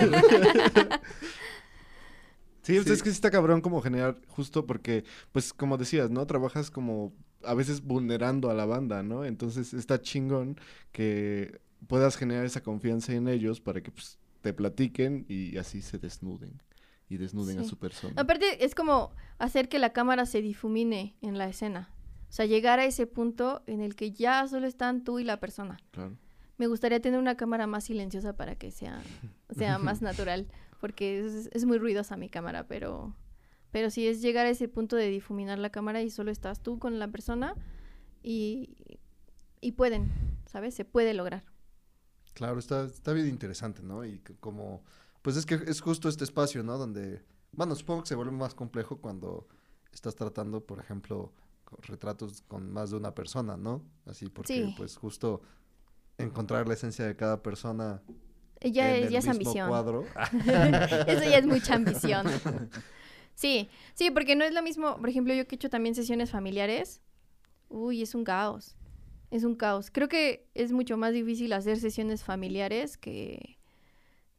[2.67, 2.91] Sí, Sí.
[2.91, 6.25] es que sí está cabrón como generar justo porque, pues como decías, ¿no?
[6.27, 9.23] Trabajas como a veces vulnerando a la banda, ¿no?
[9.23, 10.59] Entonces está chingón
[10.91, 15.97] que puedas generar esa confianza en ellos para que pues, te platiquen y así se
[15.97, 16.61] desnuden
[17.09, 18.13] y desnuden a su persona.
[18.17, 21.89] Aparte, es como hacer que la cámara se difumine en la escena.
[22.29, 25.39] O sea, llegar a ese punto en el que ya solo están tú y la
[25.39, 25.77] persona.
[25.91, 26.17] Claro.
[26.57, 29.01] Me gustaría tener una cámara más silenciosa para que sea,
[29.55, 33.15] sea más natural, porque es, es muy ruidosa mi cámara, pero,
[33.71, 36.79] pero sí es llegar a ese punto de difuminar la cámara y solo estás tú
[36.79, 37.55] con la persona
[38.23, 38.75] y,
[39.61, 40.11] y pueden,
[40.45, 40.73] ¿sabes?
[40.75, 41.43] Se puede lograr.
[42.33, 44.05] Claro, está, está bien interesante, ¿no?
[44.05, 44.83] Y como,
[45.21, 46.77] pues es que es justo este espacio, ¿no?
[46.77, 49.47] Donde, bueno, supongo que se vuelve más complejo cuando
[49.91, 51.33] estás tratando, por ejemplo,
[51.81, 53.83] retratos con más de una persona, ¿no?
[54.05, 54.73] Así porque Sí.
[54.77, 55.41] pues justo
[56.17, 58.01] encontrar la esencia de cada persona
[58.71, 59.69] Ya, en el ya es mismo ambición.
[59.69, 60.05] cuadro.
[61.07, 62.27] Eso ya es mucha ambición.
[63.35, 66.31] Sí, sí, porque no es lo mismo, por ejemplo, yo que he hecho también sesiones
[66.31, 67.01] familiares,
[67.69, 68.75] uy, es un caos,
[69.31, 69.91] es un caos.
[69.91, 73.57] Creo que es mucho más difícil hacer sesiones familiares que...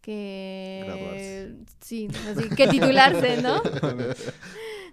[0.01, 0.83] que...
[0.85, 1.55] Graduarse.
[1.81, 3.63] Sí, así, que titularse, ¿no?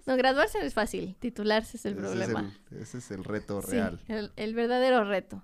[0.06, 2.54] No, graduarse no es fácil, titularse es el Ese problema.
[2.70, 4.00] Es el, ese es el reto Sí, real.
[4.06, 5.42] el, el verdadero reto.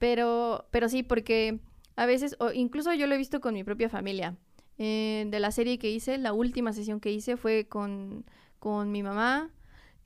[0.00, 1.60] Pero, pero sí, porque
[1.96, 4.36] a veces, o incluso yo lo he visto con mi propia familia.
[4.78, 8.24] Eh, de la serie que hice, la última sesión que hice fue con,
[8.58, 9.50] con mi mamá,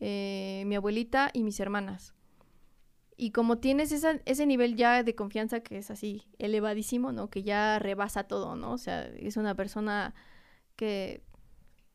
[0.00, 2.12] eh, mi abuelita y mis hermanas.
[3.16, 7.30] Y como tienes esa- ese nivel ya de confianza que es así elevadísimo, ¿no?
[7.30, 8.72] Que ya rebasa todo, ¿no?
[8.72, 10.14] O sea, es una persona
[10.74, 11.22] que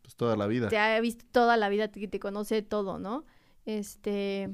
[0.02, 0.68] Pues toda la vida.
[0.70, 3.26] te ha visto toda la vida, que te conoce todo, ¿no?
[3.68, 4.50] Este,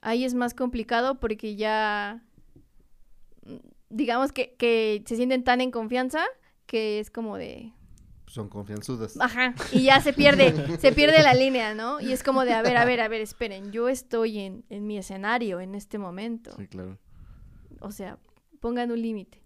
[0.00, 2.24] ahí es más complicado porque ya,
[3.94, 6.24] digamos que, que se sienten tan en confianza
[6.66, 7.72] que es como de,
[8.26, 9.18] Son confianzudas.
[9.20, 12.00] ajá, y ya se pierde, se pierde la línea, ¿no?
[12.00, 14.86] Y es como de, a ver, a ver, a ver, esperen, yo estoy en, en
[14.86, 16.52] mi escenario en este momento.
[16.58, 16.98] Sí, claro.
[17.80, 18.18] O sea,
[18.60, 19.42] pongan un límite.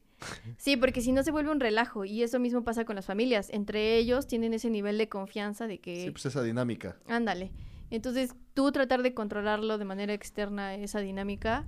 [0.56, 3.50] Sí, porque si no se vuelve un relajo y eso mismo pasa con las familias.
[3.50, 6.04] Entre ellos tienen ese nivel de confianza de que...
[6.04, 6.96] Sí, pues esa dinámica.
[7.06, 7.52] Ándale.
[7.90, 11.66] Entonces, tú tratar de controlarlo de manera externa, esa dinámica,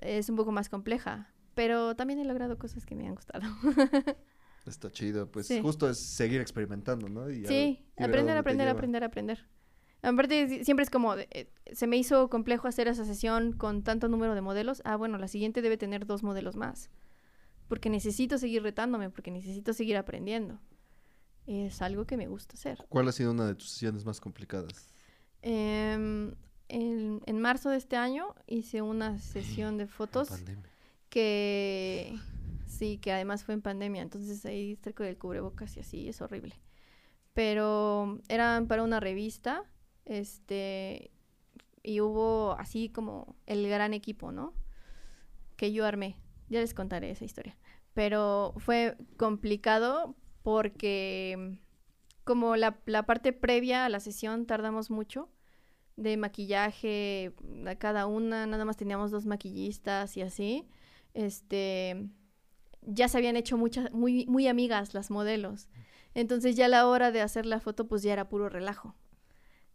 [0.00, 1.30] es un poco más compleja.
[1.58, 3.42] Pero también he logrado cosas que me han gustado.
[4.64, 5.28] Está chido.
[5.28, 5.60] Pues Sí.
[5.60, 7.28] justo es seguir experimentando, ¿no?
[7.28, 9.46] Y a- sí, y aprender, aprender, aprender, aprender.
[10.02, 14.06] Aparte, si- siempre es como, eh, se me hizo complejo hacer esa sesión con tanto
[14.06, 14.82] número de modelos.
[14.84, 16.90] Ah, bueno, la siguiente debe tener dos modelos más.
[17.66, 20.60] Porque necesito seguir retándome, porque necesito seguir aprendiendo.
[21.48, 22.78] Es algo que me gusta hacer.
[22.88, 24.94] ¿Cuál ha sido una de tus sesiones más complicadas?
[25.42, 26.36] Em,
[26.68, 30.67] en, en marzo de este año hice una sesión de fotos Pandemia.
[31.08, 32.18] Que
[32.66, 36.54] sí, que además fue en pandemia, entonces ahí con el cubrebocas y así es horrible.
[37.34, 39.64] Pero eran para una revista,
[40.04, 41.10] este,
[41.82, 44.54] y hubo así como el gran equipo, ¿no?
[45.56, 46.16] Que yo armé.
[46.48, 47.56] Ya les contaré esa historia.
[47.94, 51.58] Pero fue complicado porque
[52.24, 55.28] como la, la parte previa a la sesión tardamos mucho
[55.96, 57.34] de maquillaje
[57.66, 60.68] a cada una, nada más teníamos dos maquillistas y así.
[61.18, 62.08] Este
[62.82, 65.68] ya se habían hecho muchas muy muy amigas las modelos.
[66.14, 68.94] Entonces ya a la hora de hacer la foto pues ya era puro relajo.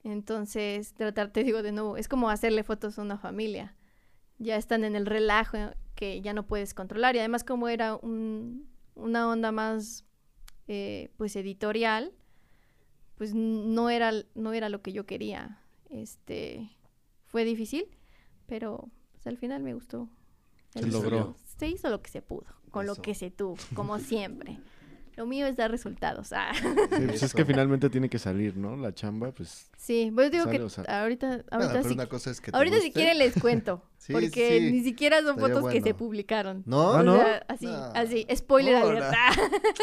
[0.04, 3.76] Entonces, tratar, te digo de nuevo, es como hacerle fotos a una familia.
[4.38, 5.58] Ya están en el relajo
[5.96, 7.16] que ya no puedes controlar.
[7.16, 10.06] Y además como era un- una onda más
[10.68, 12.14] eh, pues editorial,
[13.16, 15.60] pues no era, no era lo que yo quería.
[15.90, 16.70] Este
[17.28, 17.86] fue difícil,
[18.48, 20.10] pero pues, al final me gustó.
[20.82, 21.36] Se logró.
[21.58, 22.96] Se hizo lo que se pudo, con Eso.
[22.96, 24.60] lo que se tuvo, como siempre.
[25.16, 26.34] Lo mío es dar resultados.
[26.34, 26.52] ah.
[26.56, 26.68] Sí,
[27.08, 28.76] pues es que finalmente tiene que salir, ¿no?
[28.76, 31.94] La chamba, pues Sí, pues digo Sale que o ahorita, ahorita sí.
[31.94, 34.72] una cosa es que te Ahorita si quieren les cuento, Sí, porque sí.
[34.72, 36.64] ni siquiera son Estaría fotos que se publicaron.
[36.66, 36.90] ¿No?
[36.94, 37.16] O ¿no?
[37.18, 37.74] sea, así, No.
[37.94, 39.02] así, spoiler No, no.
[39.04, 39.32] Ah,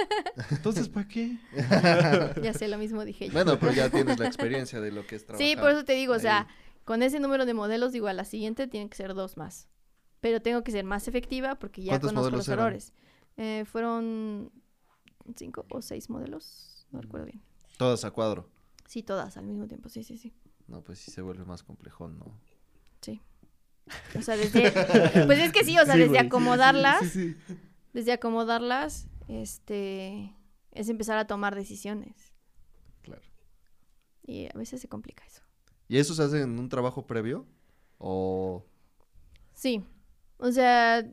[0.50, 1.36] entonces ¿para qué?
[2.42, 3.32] ya sé, lo mismo dije yo.
[3.32, 5.46] Bueno, pero ya tienes la experiencia de lo que es trabajar.
[5.46, 6.48] Sí, por eso te digo, o sea,
[6.84, 9.68] con ese número de modelos, digo, a la siguiente tienen que ser dos más.
[10.20, 12.92] Pero tengo que ser más efectiva porque ya ¿Cuántos conozco los errores.
[13.36, 14.52] Eh, fueron
[15.36, 17.42] cinco o seis modelos, no recuerdo bien.
[17.78, 18.48] Todas a cuadro.
[18.86, 20.32] Sí, todas al mismo tiempo, sí, sí, sí.
[20.66, 22.38] No, pues sí se vuelve más complejo, ¿no?
[23.00, 23.20] Sí.
[24.18, 24.70] O sea, desde...
[25.26, 27.58] Pues es que sí, o sea, Sí, desde güey, acomodarlas, sí, sí, sí.
[27.92, 30.34] desde acomodarlas, este,
[30.72, 32.34] es empezar a tomar decisiones.
[33.02, 33.22] Claro.
[34.26, 35.42] Y a veces se complica eso.
[35.88, 37.46] ¿Y eso se hace en un trabajo previo?
[37.98, 38.64] ¿O
[39.54, 39.84] Sí,
[40.40, 41.06] o sea,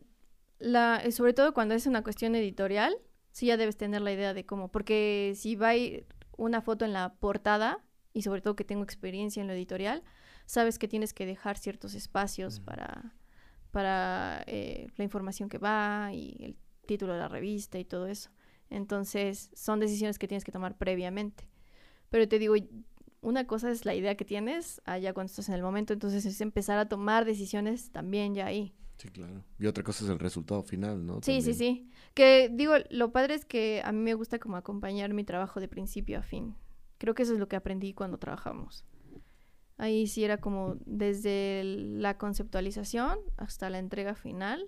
[0.59, 2.97] la, eh, sobre todo cuando es una cuestión editorial,
[3.31, 6.85] sí ya debes tener la idea de cómo, porque si va a ir una foto
[6.85, 10.03] en la portada, y sobre todo que tengo experiencia en lo editorial,
[10.47, 13.13] sabes que tienes que dejar ciertos espacios para,
[13.69, 18.31] para eh, la información que va y el título de la revista y todo eso.
[18.71, 21.47] Entonces, son decisiones que tienes que tomar previamente.
[22.09, 22.55] Pero te digo,
[23.21, 26.41] una cosa es la idea que tienes allá cuando estás en el momento, entonces es
[26.41, 28.73] empezar a tomar decisiones también ya ahí.
[28.97, 29.43] Sí, claro.
[29.59, 31.15] Y otra cosa es el resultado final, ¿no?
[31.21, 31.55] Sí, sí, También.
[31.55, 31.91] sí.
[32.15, 35.67] Que digo, lo padre es que a mí me gusta como acompañar mi trabajo de
[35.67, 36.55] principio a fin.
[36.97, 38.85] Creo que eso es lo que aprendí cuando trabajamos.
[39.77, 44.67] Ahí sí era como desde la conceptualización hasta la entrega final,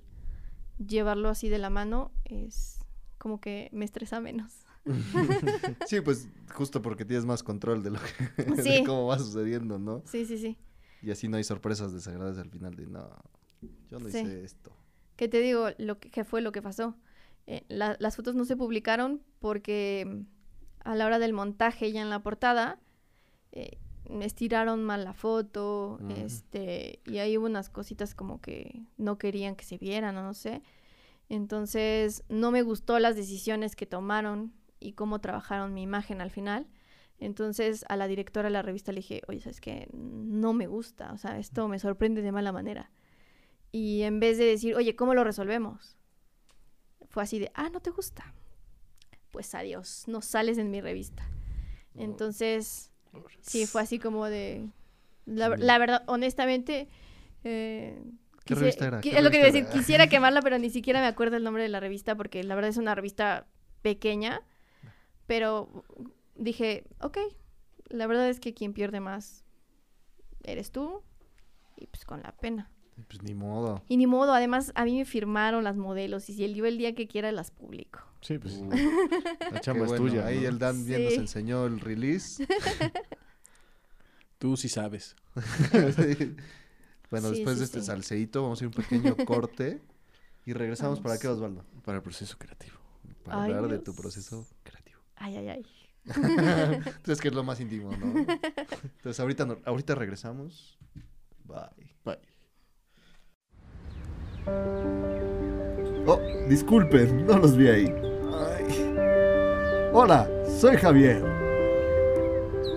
[0.77, 2.79] llevarlo así de la mano es
[3.17, 4.65] como que me estresa menos.
[5.87, 10.03] Sí, pues justo porque tienes más control de lo que de cómo va sucediendo, ¿no?
[10.05, 10.57] Sí, sí, sí.
[11.01, 13.09] Y así no hay sorpresas desagradables al final de, no,
[13.89, 14.19] yo no Sí.
[14.19, 14.71] hice esto.
[15.15, 15.67] ¿Qué te digo?
[15.77, 16.95] Lo que, que fue lo que pasó.
[17.47, 20.21] Eh, la- las fotos no se publicaron porque mm,
[20.87, 22.79] a la hora del montaje ya en la portada
[23.51, 23.77] eh,
[24.09, 29.55] me estiraron mal la foto, este, y ahí hubo unas cositas como que no querían
[29.55, 30.63] que se vieran o no sé.
[31.27, 36.67] Entonces no me gustó las decisiones que tomaron y cómo trabajaron mi imagen al final.
[37.19, 39.89] Entonces a la directora de la revista le dije, oye, ¿sabes qué?
[39.93, 42.89] No me gusta, o sea, esto me sorprende de mala manera.
[43.71, 45.95] Y en vez de decir, oye, ¿cómo lo resolvemos?
[47.09, 48.33] Fue así de, ah, ¿no te gusta?
[49.31, 51.27] Pues adiós, no sales en mi revista.
[51.95, 52.91] Entonces,
[53.41, 54.69] sí, fue así como de...
[55.25, 56.87] La, verdad, honestamente...
[57.43, 58.01] eh,
[58.45, 58.97] ¿Qué quise- revista era?
[58.99, 59.71] qui- ¿Qué es lo que iba a decir, era?
[59.73, 62.69] quisiera quemarla, pero ni siquiera me acuerdo el nombre de la revista porque la verdad
[62.69, 63.45] es una revista
[63.83, 64.41] pequeña.
[65.27, 65.83] Pero
[66.35, 67.17] dije, ok,
[67.89, 69.43] la verdad es que quien pierde más
[70.43, 71.03] eres tú
[71.77, 72.71] y pues con la pena.
[73.07, 73.83] Pues ni modo.
[73.87, 76.77] Y ni modo, además a mí me firmaron las modelos y si el, yo el
[76.77, 77.99] día que quiera las publico.
[78.21, 78.69] Sí, pues Uh,
[79.51, 80.05] la chamba es bueno.
[80.05, 80.25] tuya.
[80.25, 81.19] Ahí el Dan bien nos Sí.
[81.19, 82.45] enseñó el release.
[84.37, 85.15] Tú sí sabes.
[85.95, 86.35] Sí.
[87.11, 87.85] Bueno, Sí, después sí, de este sí.
[87.87, 89.81] salseíto vamos a ir un pequeño corte
[90.45, 91.65] y regresamos para qué, Osvaldo?
[91.83, 92.77] Para el proceso creativo.
[93.23, 94.99] Para Ay, hablar de tu proceso creativo.
[95.15, 95.65] Ay, ay, ay.
[96.05, 98.13] Entonces, que es lo más íntimo, ¿no?
[98.19, 100.77] Entonces, ahorita, no- ahorita regresamos.
[101.45, 101.95] Bye.
[102.05, 102.19] Bye.
[104.47, 107.95] Oh, disculpen, no los vi ahí.
[109.93, 111.21] Hola, soy Javier.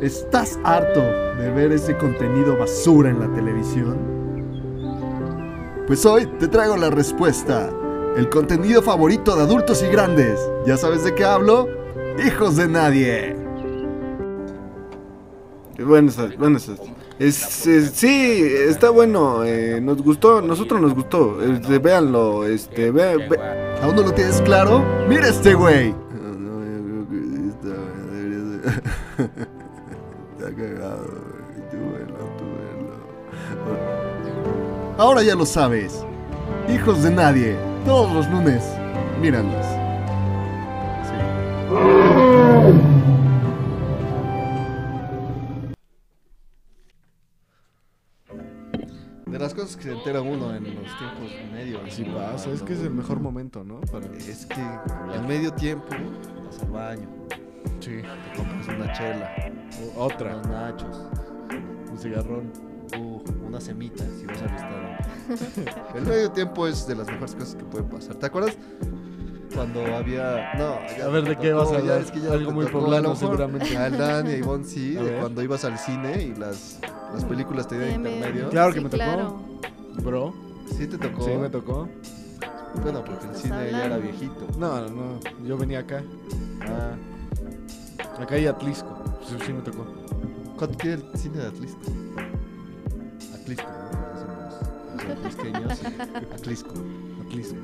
[0.01, 3.99] ¿Estás harto de ver ese contenido basura en la televisión?
[5.87, 7.71] Pues hoy te traigo la respuesta.
[8.17, 10.41] El contenido favorito de adultos y grandes.
[10.67, 11.69] ¿Ya sabes de qué hablo?
[12.27, 13.37] Hijos de nadie.
[15.79, 16.71] Buenas buenas.
[17.19, 23.17] Es, es- sí, está bueno, eh, nos gustó, nosotros nos gustó, este, véanlo, este, ve,
[23.29, 23.39] ve-
[23.83, 24.85] ¿Aún no lo tienes claro?
[25.09, 25.93] ¡Mira este güey!
[25.93, 27.69] No, yo creo que sí está,
[28.13, 28.83] debería ser-
[30.39, 33.83] está cagado, güey, tú velo, tú velo.
[34.99, 36.05] Ahora ya lo sabes.
[36.73, 37.57] Hijos de nadie.
[37.87, 38.63] Todos los lunes.
[39.21, 39.67] Míranos.
[49.43, 51.81] Las cosas que se entera uno en los tiempos medios.
[51.87, 53.81] Así pasa, es que es el mejor momento, ¿no?
[53.83, 54.07] Para...
[54.17, 54.61] Es que
[55.15, 55.87] en medio tiempo
[56.47, 57.09] vas al baño,
[57.81, 58.01] Sí.
[58.03, 59.35] te compras una chela,
[59.97, 60.97] O- Otra, unos nachos,
[61.91, 62.53] un cigarrón.
[62.99, 65.83] uh, una semita si vas al estadio.
[65.97, 68.15] el medio tiempo es de las mejores cosas que pueden pasar.
[68.17, 68.57] ¿Te acuerdas?
[69.55, 70.55] Cuando había.
[70.57, 72.01] No, ya A ver, ¿de qué tocó, vas a hablar?
[72.01, 73.77] es que Algo muy poblano, seguramente.
[73.77, 76.79] A Dan y Ivonne sí, de cuando ibas al cine y las,
[77.15, 78.51] las películas te dieron me- intermedio.
[78.51, 79.03] Claro que sí, me tocó.
[79.05, 79.41] claro.
[80.03, 80.35] Bro,
[80.77, 81.25] Sí te tocó.
[81.25, 81.89] sí me tocó.
[82.83, 84.03] Bueno, porque el estás cine ya era hablando?
[84.03, 84.47] viejito.
[84.59, 86.03] No, no, yo venía acá.
[86.63, 86.95] Ah,
[88.21, 89.03] Acá hay Atlisco.
[89.29, 89.85] Sí, sí me tocó.
[90.57, 91.81] ¿Cuánto quiere el cine de Atlisco?
[93.35, 94.97] Atlisco, ¿no?
[95.03, 95.81] Los atlisqueños.
[96.35, 96.75] Atlisco.
[97.33, 97.57] Atlisco.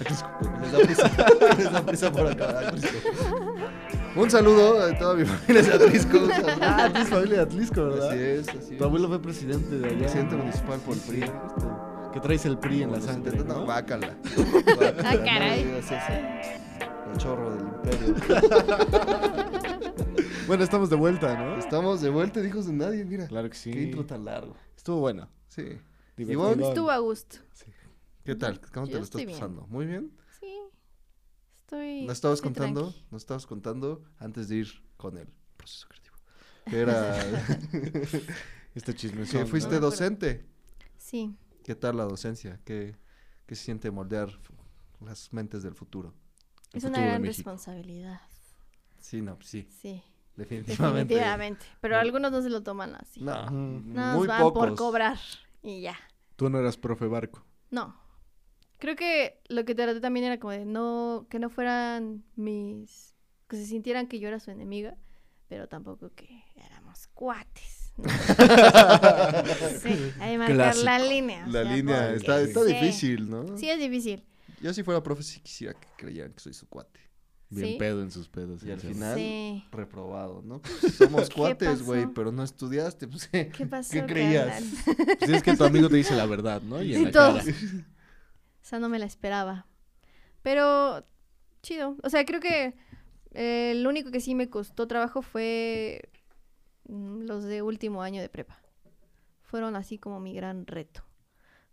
[0.00, 0.28] Atlisco.
[0.60, 1.10] Les da prisa.
[1.58, 2.68] Les da prisa por acá.
[2.68, 2.98] Atlisco.
[4.14, 6.18] Un saludo a toda mi familia de Atlisco.
[6.60, 8.10] Ah, tienes familia de Atlisco, ¿verdad?
[8.10, 8.78] Así es, así es.
[8.78, 9.98] Tu abuelo fue presidente de allá.
[9.98, 11.22] Presidente municipal por el Sí, PRI.
[11.22, 11.32] este,
[12.12, 13.66] Que traes el PRI en la sangre, ¿no?
[13.66, 14.16] Bácala.
[15.04, 15.62] Ah, caray.
[17.12, 18.14] El chorro del imperio.
[20.48, 21.56] Bueno, estamos de vuelta, ¿no?
[21.56, 23.26] Estamos de vuelta, hijos de nadie, mira.
[23.28, 23.70] Claro que sí.
[23.70, 24.54] Qué intro tan largo.
[24.76, 25.28] Estuvo bueno.
[25.48, 25.62] Sí.
[26.16, 26.32] Divertido.
[26.32, 27.36] Ivonne, Estuvo a gusto.
[28.24, 28.60] ¿Qué tal?
[28.72, 29.32] ¿Cómo te Yo lo estás bien.
[29.38, 29.66] pasando?
[29.68, 30.12] ¿Muy bien?
[30.38, 30.58] Sí.
[31.56, 32.02] Estoy.
[32.02, 33.06] Nos estabas estoy contando, tranqui.
[33.10, 36.16] nos estabas contando antes de ir con el proceso creativo.
[36.70, 37.18] Que era
[38.74, 39.26] Este chisme.
[39.26, 40.46] que fuiste docente.
[40.96, 41.34] Sí.
[41.64, 42.60] ¿Qué tal la docencia?
[42.64, 42.96] ¿Qué,
[43.46, 44.28] qué se siente moldear
[45.00, 46.14] las mentes del futuro?
[46.72, 48.20] Es futuro una gran responsabilidad.
[48.98, 50.00] Sí, no, pues sí, Sí.
[50.36, 51.14] definitivamente.
[51.14, 51.66] Definitivamente.
[51.80, 53.20] Pero algunos no se lo toman así.
[53.20, 53.82] No, Ujú.
[53.86, 54.68] Nada muy más van pocos.
[54.68, 55.18] por cobrar.
[55.62, 55.96] Y ya.
[56.36, 57.44] Tú no eras profe barco.
[57.70, 58.00] No.
[58.82, 63.14] Creo que lo que traté también era como de no, que no fueran mis,
[63.48, 64.96] que se sintieran que yo era su enemiga,
[65.46, 67.92] pero tampoco que éramos cuates.
[67.96, 68.08] ¿no?
[69.82, 70.84] sí, hay que marcar Clásico.
[70.84, 71.44] la línea.
[71.46, 72.72] o La sea, línea porque está, está sí.
[72.74, 73.56] difícil, ¿no?
[73.56, 74.24] Sí, es difícil.
[74.60, 76.98] Yo si fuera profe sí quisiera que creyeran que soy su cuate.
[77.50, 77.76] Bien ¿Sí?
[77.78, 78.64] pedo en sus pedos.
[78.64, 79.64] Y al final, Sí.
[79.70, 80.60] reprobado, ¿no?
[80.60, 83.92] Pues somos ¿Qué cuates, güey, pero no estudiaste, pues ¿Qué pasó?
[83.92, 84.60] ¿Qué creías?
[85.20, 86.82] Pues es que tu amigo te dice la verdad, ¿no?
[86.82, 87.44] Y en Sí, la todos.
[87.44, 87.56] cara.
[88.62, 89.66] O sea, no me la esperaba.
[90.42, 91.04] Pero
[91.62, 91.96] chido.
[92.02, 92.74] O sea, creo que
[93.32, 96.08] eh, lo único que sí me costó trabajo fue
[96.88, 98.60] mm, los de último año de prepa.
[99.42, 101.04] fueron así como mi gran reto.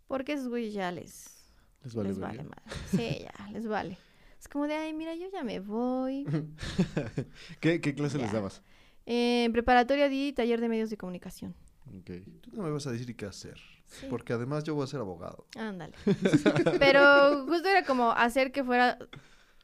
[0.06, 1.44] Porque esos güeyes ya les,
[1.84, 2.62] Les vale, les vale madre.
[2.90, 3.96] Sí, ya, les vale.
[4.38, 6.26] Es como de, ay, mira, yo ya me voy.
[7.60, 8.62] ¿Qué, qué clase les dabas?
[9.06, 11.54] Eh, en preparatoria di taller de medios de comunicación.
[11.98, 12.10] Ok.
[12.40, 13.58] Tú no me vas a decir qué hacer.
[13.90, 14.06] Sí.
[14.08, 15.46] Porque además yo voy a ser abogado.
[15.56, 15.94] Ándale.
[16.78, 18.98] Pero justo era como hacer que fuera,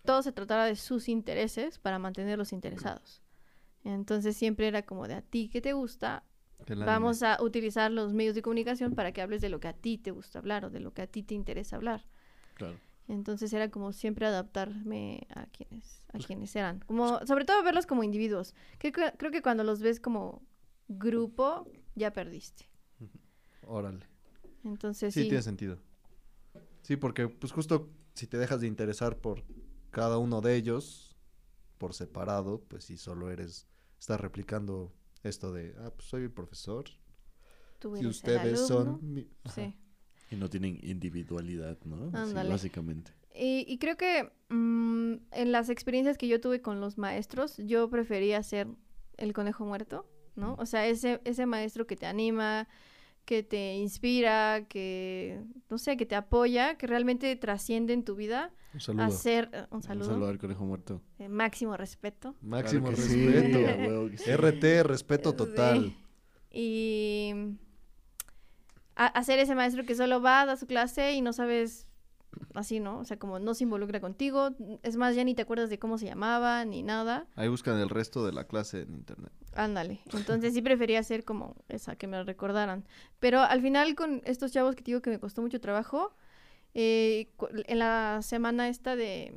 [0.05, 3.23] todo se tratara de sus intereses para mantenerlos interesados.
[3.85, 6.25] Entonces siempre era como de a ti que te gusta,
[6.67, 6.87] anime.
[6.87, 9.97] vamos a utilizar los medios de comunicación para que hables de lo que a ti
[9.97, 12.05] te gusta hablar o de lo que a ti te interesa hablar.
[12.55, 12.77] Claro.
[13.09, 16.81] Entonces era como siempre adaptarme a quienes, a quienes eran.
[16.81, 18.55] Como, sobre todo verlos como individuos.
[18.79, 20.43] Creo que, creo que cuando los ves como
[20.89, 22.69] grupo, ya perdiste.
[23.63, 24.07] Órale.
[24.67, 25.29] Entonces Sí, sí.
[25.29, 25.79] tiene sentido.
[26.83, 29.45] Sí, porque pues justo si te dejas de interesar por
[29.91, 31.17] cada uno de ellos
[31.79, 33.67] por separado, pues si solo eres,
[33.99, 34.93] estás replicando
[35.23, 36.85] esto de, ah, pues soy el profesor
[37.79, 38.89] tú y el ustedes son...
[38.89, 38.99] alumno.
[39.03, 39.29] mi-".
[39.45, 39.55] Ajá.
[39.55, 39.77] Sí.
[40.31, 42.11] Y no tienen individualidad, ¿no?
[42.19, 43.13] Así, básicamente.
[43.35, 47.89] Y, y creo que mm, en las experiencias que yo tuve con los maestros, yo
[47.91, 48.67] prefería ser
[49.19, 50.55] el conejo muerto, ¿no?
[50.59, 52.67] O sea, ese, ese maestro que te anima,
[53.27, 58.53] que te inspira, que, no sé, que te apoya, que realmente trasciende en tu vida,
[58.73, 59.05] Un saludo.
[59.05, 61.03] a ser, eh, un Un saludo, saludo al conejo muerto.
[61.19, 62.35] eh, máximo respeto.
[62.41, 64.09] Máximo Claro que sí, respeto.
[64.17, 64.31] sí.
[64.31, 65.85] RT, respeto total.
[65.85, 65.97] Sí.
[66.59, 67.35] Y
[68.95, 71.86] hacer ese maestro que solo va, da su clase y no sabes
[72.55, 72.99] así, ¿no?
[72.99, 74.51] O sea, como no se involucra contigo.
[74.83, 77.27] Es más, ya ni te acuerdas de cómo se llamaba ni nada.
[77.37, 79.33] Ahí buscan el resto de la clase en internet.
[79.55, 80.01] Ándale.
[80.13, 82.85] Entonces sí prefería ser como esa, que me recordaran.
[83.21, 86.15] Pero al final con estos chavos que te digo que me costó mucho trabajo,
[86.75, 87.29] eh,
[87.67, 89.33] en la semana esta de...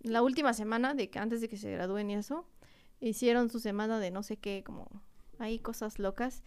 [0.00, 2.44] La última semana de que antes de que se gradúen y eso,
[3.00, 4.88] hicieron su semana de no sé qué, como
[5.38, 6.42] hay cosas locas.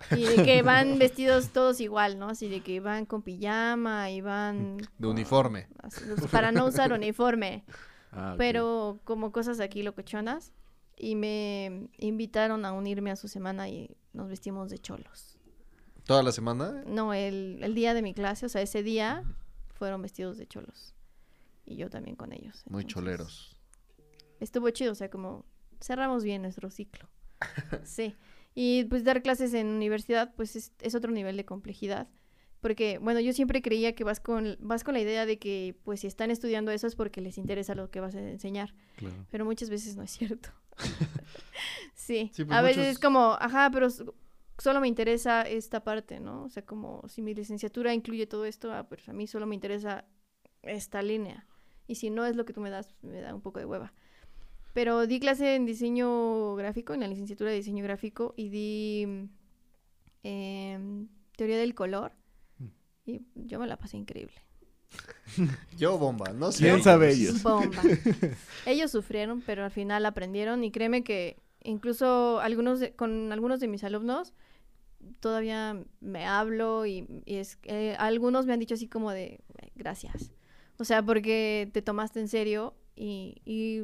[0.16, 2.28] Y de que van vestidos todos igual, ¿no?
[2.28, 4.78] Así de que van con pijama y van...
[4.98, 5.68] De uniforme.
[5.82, 7.64] así, Para no usar uniforme
[8.12, 10.52] Ah, pero como cosas aquí locochonas
[10.96, 15.38] y me invitaron a unirme a su semana y nos vestimos de cholos.
[16.04, 16.82] Toda la semana.
[16.86, 19.22] No, el, el día de mi clase, o sea, ese día
[19.74, 20.94] fueron vestidos de cholos
[21.64, 22.64] y yo también con ellos.
[22.68, 23.56] Muy choleros.
[24.40, 25.44] Estuvo chido, o sea, como
[25.80, 27.08] cerramos bien nuestro ciclo.
[27.84, 28.16] Sí.
[28.54, 32.08] Y pues dar clases en universidad, pues es, es otro nivel de complejidad.
[32.60, 36.00] Porque, bueno, yo siempre creía que vas con, vas con la idea de que, pues,
[36.00, 38.74] si están estudiando eso es porque les interesa lo que vas a enseñar.
[38.96, 39.26] Claro.
[39.30, 40.50] Pero muchas veces no es cierto.
[41.94, 42.30] sí.
[42.34, 43.88] Sí, pues a veces es como, ajá, pero
[44.58, 46.44] solo me interesa esta parte, ¿no?
[46.44, 49.54] O sea, como si mi licenciatura incluye todo esto, ah, pues a mí solo me
[49.54, 50.04] interesa
[50.62, 51.46] esta línea.
[51.86, 53.94] Y si no es lo que tú me das, me da un poco de hueva.
[54.72, 59.28] Pero di clase en diseño gráfico, en la licenciatura de diseño gráfico, y di
[60.22, 62.12] em, teoría del color.
[62.58, 62.66] Mm.
[63.06, 64.34] Y yo me la pasé increíble.
[65.78, 66.64] Yo bomba, no sé.
[66.64, 67.42] ¿Quién sabe ellos?
[67.44, 67.82] Bomba.
[68.66, 73.68] Ellos sufrieron, pero al final aprendieron y créeme que incluso algunos de- con algunos de
[73.68, 74.34] mis alumnos
[75.20, 79.70] todavía me hablo y, y es eh, algunos me han dicho así como de "Eh,
[79.76, 80.32] gracias.
[80.78, 83.82] O sea, porque te tomaste en serio y, y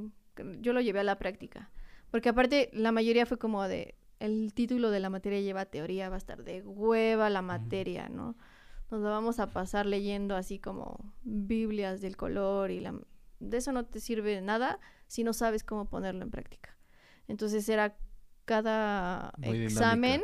[0.61, 1.71] yo lo llevé a la práctica.
[2.11, 6.15] Porque aparte la mayoría fue como de el título de la materia lleva teoría, va
[6.15, 8.37] a estar de hueva la materia, ¿no?
[8.91, 12.95] Nos la vamos a pasar leyendo así como Biblias del color y la...
[13.41, 14.79] De eso no te sirve de nada
[15.09, 16.79] si no sabes cómo ponerlo en práctica.
[17.29, 17.97] Entonces era
[18.45, 20.23] cada Muy examen,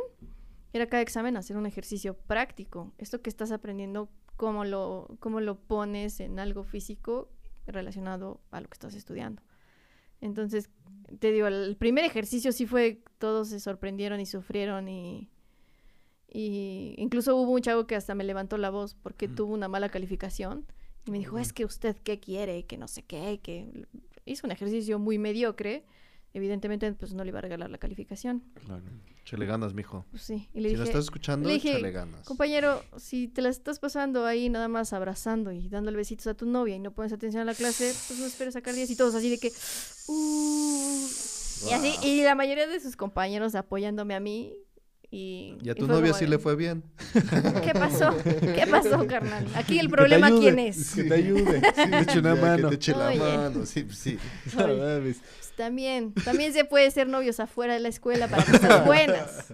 [0.71, 2.93] era cada examen hacer un ejercicio práctico.
[2.97, 7.29] Esto que estás aprendiendo, cómo lo, cómo lo pones en algo físico
[7.67, 9.43] relacionado a lo que estás estudiando.
[10.23, 10.69] Entonces,
[11.19, 15.29] te digo, el primer ejercicio sí fue, todos se sorprendieron y sufrieron y,
[16.27, 19.89] y incluso hubo un chavo que hasta me levantó la voz porque tuvo una mala
[19.89, 20.65] calificación
[21.05, 23.85] y me dijo, es que usted qué quiere, que no sé qué, que
[24.25, 25.85] hizo un ejercicio muy mediocre.
[26.35, 28.43] Evidentemente, pues no le iba a regalar la calificación.
[28.65, 28.81] Claro.
[29.23, 30.05] Chele ganas, mijo.
[30.11, 30.49] Pues sí.
[30.53, 32.25] Y le Si dije, lo estás escuchando, le dije, ganas.
[32.27, 36.45] compañero, si te la estás pasando ahí nada más abrazando y dándole besitos a tu
[36.47, 39.13] novia y no pones atención a la clase, pues no esperes sacar 10 y todos
[39.15, 39.51] así de que...
[40.07, 41.07] "Uh".
[41.69, 44.53] Y así, y la mayoría de sus compañeros apoyándome a mí
[45.13, 45.59] y...
[45.61, 46.83] Y a tu novia sí de, le fue bien.
[47.63, 48.17] ¿Qué pasó?
[48.23, 49.45] ¿Qué pasó, carnal?
[49.53, 50.95] Aquí el problema, ayude, ¿quién es?
[50.95, 51.61] Que te ayude.
[51.75, 52.69] Sí, le eche una Ya, mano.
[52.69, 53.19] Que te eche la Oye.
[53.19, 54.17] mano, sí, pues sí.
[54.55, 55.21] Pues
[55.55, 59.53] también, también se puede ser novios afuera de la escuela para cosas buenas.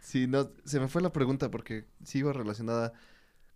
[0.00, 2.92] Sí, no, se me fue la pregunta porque sí iba relacionada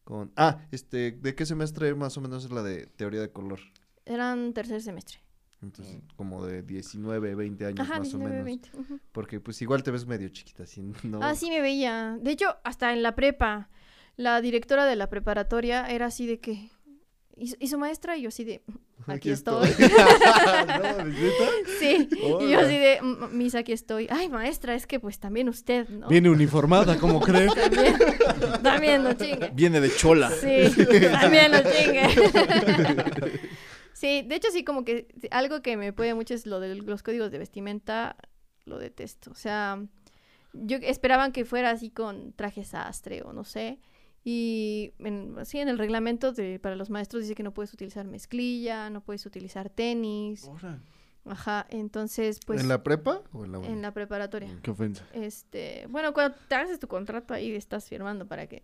[0.04, 0.30] con...
[0.36, 3.58] Ah, este, ¿de qué semestre más o menos es la de teoría de color?
[4.06, 5.18] Eran tercer semestre.
[5.64, 8.44] Entonces, como de 19, 20 años Ajá, más 19, o menos.
[8.44, 8.70] 20.
[8.78, 9.00] ujú.
[9.12, 11.20] Porque pues igual te ves medio chiquita, así, ¿no?
[11.22, 12.16] Ah, sí me veía.
[12.20, 13.68] De hecho, hasta en la prepa,
[14.16, 16.70] la directora de la preparatoria era así de que...
[17.36, 18.16] ¿Y, su- y su maestra?
[18.16, 18.62] Y yo así de...
[19.06, 19.68] Aquí, Aquí estoy.
[21.80, 22.08] sí.
[22.12, 23.00] Y yo así de...
[23.02, 24.06] "Mm, Mis, aquí estoy.
[24.08, 26.06] Ay, maestra, es que pues también usted, ¿no?
[26.08, 27.48] Viene uniformada, como cree.
[27.48, 27.96] También,
[28.62, 29.50] también no chingue.
[29.52, 30.30] Viene de chola.
[30.30, 30.70] Sí,
[31.10, 33.40] también no chingue.
[33.94, 37.02] Sí, de hecho sí, como que algo que me puede mucho es lo de los
[37.02, 38.16] códigos de vestimenta,
[38.66, 39.30] lo detesto.
[39.30, 39.82] O sea,
[40.52, 43.80] yo esperaban que fuera así con traje sastre o no sé.
[44.22, 48.06] Y en, sí, en el reglamento de, para los maestros dice que no puedes utilizar
[48.06, 50.44] mezclilla, no puedes utilizar tenis.
[50.44, 50.80] Ahora,
[51.26, 53.68] Ajá, entonces pues ¿En la prepa o en la uni?
[53.68, 54.48] en la preparatoria.
[54.62, 55.06] Qué ofensa.
[55.12, 58.62] Este, bueno, cuando te haces tu contrato ahí estás firmando para que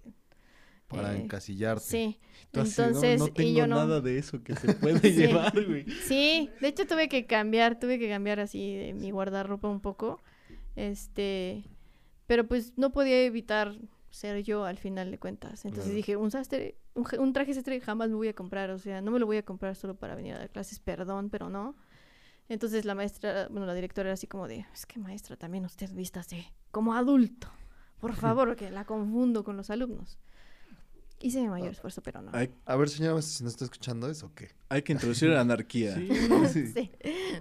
[0.97, 1.85] Para eh, encasillarte.
[1.85, 2.19] Sí.
[2.53, 3.77] No, Entonces, no y tengo yo no.
[3.77, 5.13] nada de eso que se puede Sí.
[5.17, 5.85] llevar, güey.
[6.07, 10.21] Sí, de hecho tuve que cambiar, tuve que cambiar así de mi guardarropa un poco.
[10.77, 11.65] Este,
[12.27, 13.75] pero pues no podía evitar
[14.11, 15.65] ser yo al final de cuentas.
[15.65, 15.97] Entonces Claro.
[15.97, 19.19] dije, un sastre, un traje sastre jamás me voy a comprar, o sea, no me
[19.19, 21.77] lo voy a comprar solo para venir a dar clases, perdón, pero no.
[22.49, 25.89] Entonces la maestra, bueno, la directora era así como de, es que maestra, también usted
[25.93, 27.49] vístase como adulto.
[28.01, 30.19] Por favor, que la confundo con los alumnos.
[31.23, 32.31] Hice mi mayor esfuerzo, pero no.
[32.33, 34.49] Hay, A ver, señora, si no está escuchando eso, ¿o qué?
[34.71, 35.95] hay que introducir la anarquía.
[36.51, 36.91] Sí,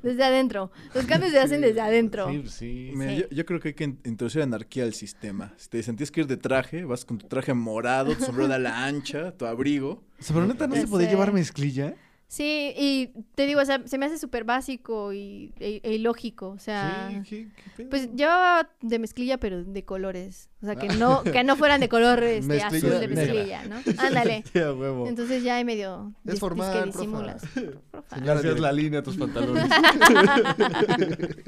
[0.04, 0.72] desde adentro.
[0.94, 2.28] Los cambios se hacen desde adentro.
[2.30, 2.92] Sí, sí.
[2.96, 3.18] Mira, Sí.
[3.22, 5.54] yo, yo creo que hay que in- introducir anarquía al sistema.
[5.58, 8.58] Si te sentías que ir de traje, vas con tu traje morado, tu sombrero a
[8.60, 10.04] la ancha, tu abrigo.
[10.20, 11.96] O sea, pero neta no se podía llevar mezclilla.
[12.32, 16.50] Sí, y te digo, o sea, se me hace súper básico y, e, e ilógico.
[16.50, 17.90] O sea, sí, ¿qué, qué pedo?
[17.90, 20.48] pues llevaba de mezclilla, pero de colores.
[20.62, 23.16] O sea, que no, que no fueran de color este, Mezclilla azul de negra.
[23.34, 23.76] mezclilla, ¿no?
[23.98, 24.44] Ándale.
[24.54, 25.08] Huevo.
[25.08, 27.00] Entonces ya hay medio Es dis- formal, disque profa.
[27.00, 27.42] disimulas.
[27.92, 28.16] Profa.
[28.16, 29.66] Señora Gracias direct- la línea a tus pantalones.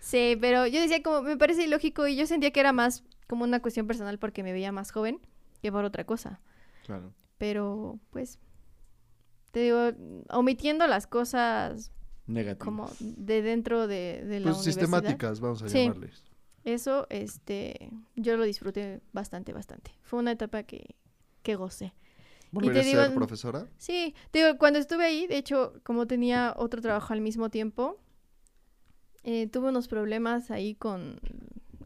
[0.00, 3.44] Sí, pero yo decía como, me parece ilógico y yo sentía que era más como
[3.44, 5.20] una cuestión personal porque me veía más joven
[5.62, 6.40] que por otra cosa.
[6.84, 7.12] claro.
[7.36, 8.40] Pero, pues,
[9.50, 9.90] te digo,
[10.30, 11.90] omitiendo las cosas
[12.26, 12.64] Negativo.
[12.64, 14.62] como de dentro de, de la Pues universidad.
[14.86, 15.78] sistemáticas, vamos a Sí.
[15.84, 16.24] llamarles.
[16.64, 19.92] Eso, este, yo lo disfruté bastante, bastante.
[20.02, 20.96] Fue una etapa que,
[21.42, 21.94] que gocé.
[22.50, 23.66] ¿Volverías digo- a ser profesora?
[23.78, 27.98] Sí, te digo, cuando estuve ahí, de hecho, como tenía otro trabajo al mismo tiempo,
[29.24, 31.20] eh, tuve unos problemas ahí con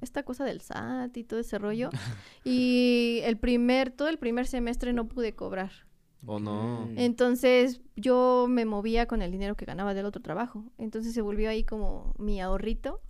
[0.00, 1.90] esta cosa del SAT y todo ese rollo.
[2.44, 5.70] y el primer, todo el primer semestre no pude cobrar.
[6.26, 6.88] ¿O no?
[6.96, 10.64] Entonces yo me movía con el dinero que ganaba del otro trabajo.
[10.78, 13.00] Entonces se volvió ahí como mi ahorrito.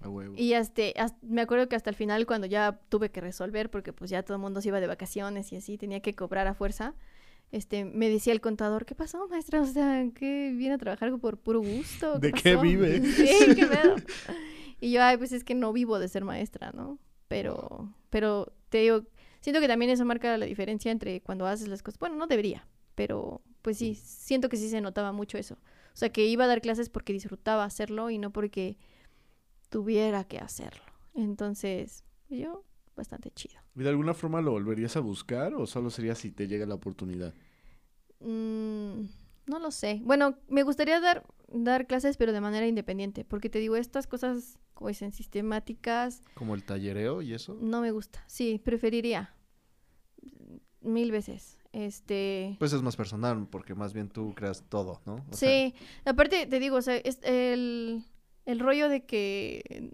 [0.00, 0.34] A huevo.
[0.36, 3.92] Y hasta, hasta- me acuerdo que hasta el final cuando ya tuve que resolver, porque
[3.92, 6.54] pues ya todo el mundo se iba de vacaciones y así, tenía que cobrar a
[6.54, 6.94] fuerza,
[7.52, 9.60] este, me decía el contador, ¿qué pasó, maestra?
[9.62, 12.18] O sea, ¿qué viene a trabajar por puro gusto?
[12.18, 13.00] ¿De qué pasó?" vive?
[13.16, 13.96] Sí, qué pedo.
[14.80, 16.98] Y yo, ay, pues es que no vivo de ser maestra, ¿no?
[17.28, 19.02] Pero, pero te digo,
[19.46, 22.00] siento que también eso marca la diferencia entre cuando haces las cosas.
[22.00, 22.66] Bueno, no debería,
[22.96, 25.54] pero pues sí, siento que sí se notaba mucho eso.
[25.54, 28.76] O sea, que iba a dar clases porque disfrutaba hacerlo y no porque
[29.68, 30.82] tuviera que hacerlo.
[31.14, 32.64] Entonces, yo,
[32.96, 33.60] bastante chido.
[33.76, 36.74] ¿Y de alguna forma lo volverías a buscar o solo sería si te llega la
[36.74, 37.32] oportunidad?
[38.18, 39.02] Mm,
[39.46, 40.00] no lo sé.
[40.02, 44.58] Bueno, me gustaría dar, dar clases, pero de manera independiente, porque te digo, estas cosas,
[44.74, 47.56] como dicen, sistemáticas, Como el tallereo y eso.
[47.60, 48.24] no me gusta.
[48.26, 49.35] Sí, preferiría.
[50.80, 51.58] Mil veces.
[51.72, 52.56] Este.
[52.58, 55.16] Pues es más personal, porque más bien tú creas todo, ¿no?
[55.30, 55.74] O sea, sí,
[56.04, 58.04] aparte te digo, o sea, es el,
[58.46, 59.90] el rollo de que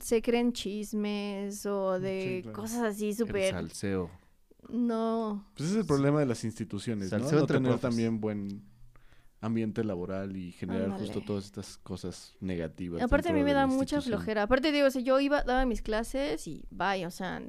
[0.00, 2.56] se creen chismes o de claro.
[2.56, 3.52] cosas así el súper...
[3.52, 4.10] salseo.
[4.68, 7.18] No, Pues ese es el problema de las instituciones, ¿no?
[7.18, 7.80] Salseo No tener profes.
[7.80, 8.62] también buen
[9.40, 13.02] ambiente laboral y generar justo todas estas cosas negativas.
[13.02, 14.42] Aparte a mí me de da mucha flojera.
[14.42, 17.40] Aparte digo, o sea, yo iba, daba mis clases y vaya, o sea,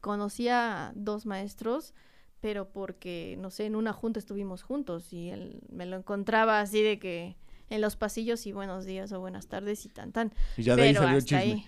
[0.00, 1.94] conocía a dos maestros,
[2.40, 6.82] pero porque, no sé, en una junta estuvimos juntos y él me lo encontraba así
[6.82, 7.36] de que
[7.68, 10.32] en los pasillos y buenos días o buenas tardes y tan tan.
[10.56, 11.66] Y ya de ahí pero salió el hasta chisme.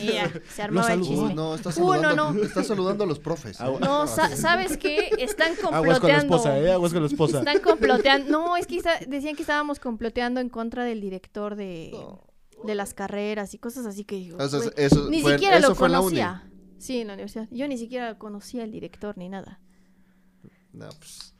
[0.00, 0.02] ahí.
[0.08, 1.32] Y ya, se armaba el chisme.
[1.34, 2.42] No, estás Uh, no, saludando, no.
[2.42, 3.60] estás saludando a los profes.
[3.60, 3.62] ¿eh?
[3.62, 5.10] Agua- No, sa- ¿sabes qué?
[5.18, 5.76] Están comploteando.
[5.76, 6.72] Aguas con la esposa, ¿eh?
[6.72, 7.38] Aguas con la esposa.
[7.38, 8.30] Están comploteando.
[8.32, 11.94] No, es que decían que estábamos comploteando en contra del director de,
[12.64, 14.38] de las carreras y cosas así que digo.
[14.40, 16.42] Eso ni fue, siquiera eso lo conocía.
[16.78, 17.48] Sí, en la universidad.
[17.50, 19.60] Yo ni siquiera conocía al director ni nada.
[20.72, 21.34] No, pues,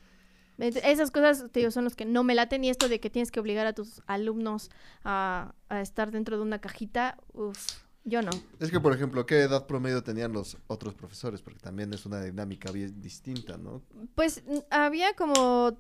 [0.59, 3.31] Esas cosas, te digo, son los que no me laten y esto de que tienes
[3.31, 4.71] que obligar a tus alumnos
[5.03, 8.31] a, a estar dentro de una cajita, uff, yo no.
[8.61, 11.41] es que, por ejemplo, ¿qué edad promedio tenían los otros profesores?
[11.41, 13.83] Porque también es una dinámica bien distinta, ¿no?
[14.15, 15.77] Pues había como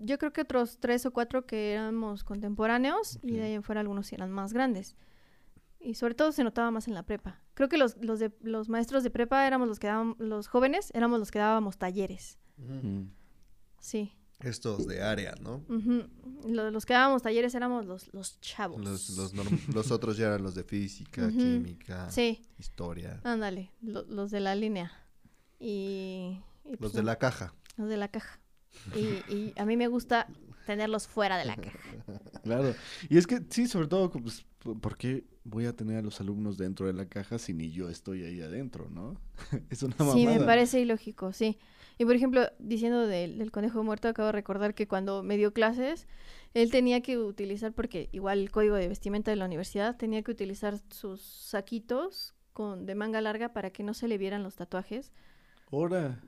[0.00, 3.80] yo creo que otros tres o cuatro que éramos contemporáneos y de ahí en fuera
[3.80, 4.96] algunos eran más grandes.
[5.80, 7.40] Y sobre todo se notaba más en la prepa.
[7.54, 10.90] Creo que los, los, de, los maestros de prepa éramos los que daban, los jóvenes
[10.94, 12.38] éramos los que dábamos talleres.
[12.56, 13.04] Mm.
[13.80, 14.12] Sí.
[14.40, 15.64] Estos de área, ¿no?
[15.68, 16.04] Ujú.
[16.48, 18.80] Lo- los que dábamos talleres éramos los, los chavos.
[18.84, 19.32] Los, los,
[19.74, 21.36] los otros ya eran los de física, Ujú.
[21.38, 23.20] química, Sí, historia.
[23.24, 24.92] ándale, lo- los de la línea.
[25.58, 27.52] Y, y, pues, Los de no, la caja.
[27.76, 28.38] los de la caja.
[28.94, 30.28] Y, y a mí me gusta
[30.66, 31.78] tenerlos fuera de la caja.
[32.44, 32.74] Claro.
[33.08, 34.46] Y es que sí, sobre todo, pues,
[34.80, 37.88] ¿por qué voy a tener a los alumnos dentro de la caja si ni yo
[37.88, 39.16] estoy ahí adentro, no?
[39.70, 40.16] es una mamada.
[40.16, 41.58] Sí, me parece ilógico, sí.
[41.98, 45.52] Y por ejemplo, diciendo del, del conejo muerto, acabo de recordar que cuando me dio
[45.52, 46.06] clases,
[46.54, 50.30] él tenía que utilizar, porque igual el código de vestimenta de la universidad, tenía que
[50.30, 55.12] utilizar sus saquitos con, de manga larga para que no se le vieran los tatuajes.
[55.70, 56.20] Ahora.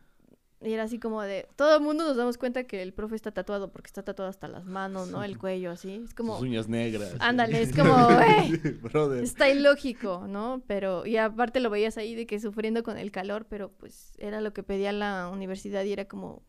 [0.62, 3.32] Y era así como de, todo el mundo nos damos cuenta que el profe está
[3.32, 5.24] tatuado porque está tatuado hasta las manos, ¿no?
[5.24, 6.02] El cuello, así.
[6.04, 7.14] Es como, Sus uñas negras.
[7.18, 9.24] ándale, es como, güey, Brother.
[9.24, 10.62] Está ilógico, ¿no?
[10.66, 14.42] Pero, y aparte lo veías ahí de que sufriendo con el calor, pero pues era
[14.42, 16.42] lo que pedía la universidad y era como,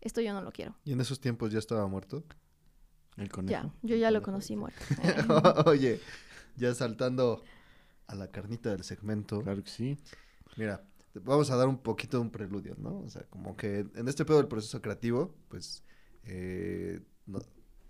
[0.00, 0.74] esto yo no lo quiero.
[0.84, 2.24] ¿Y en esos tiempos ya estaba muerto?
[3.18, 3.50] El conejo.
[3.50, 4.82] Ya, yo ya lo conocí muerto.
[5.66, 6.00] Oye,
[6.56, 7.42] ya saltando
[8.06, 9.42] a la carnita del segmento.
[9.42, 9.98] Claro que sí.
[10.56, 10.82] Mira,
[11.24, 13.00] vamos a dar un poquito de un preludio, ¿no?
[13.00, 15.82] O sea, como que en este pedo del proceso creativo, pues,
[16.24, 17.00] eh,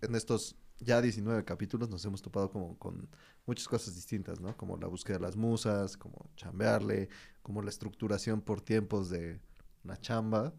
[0.00, 3.08] en estos ya 19 capítulos nos hemos topado como con
[3.46, 4.56] muchas cosas distintas, ¿no?
[4.56, 7.08] Como la búsqueda de las musas, como chambearle,
[7.42, 9.40] como la estructuración por tiempos de
[9.84, 10.54] la chamba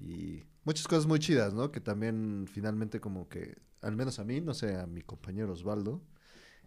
[0.00, 1.70] y muchas cosas muy chidas, ¿no?
[1.70, 6.02] Que también finalmente como que, al menos a mí, no sé, a mi compañero Osvaldo,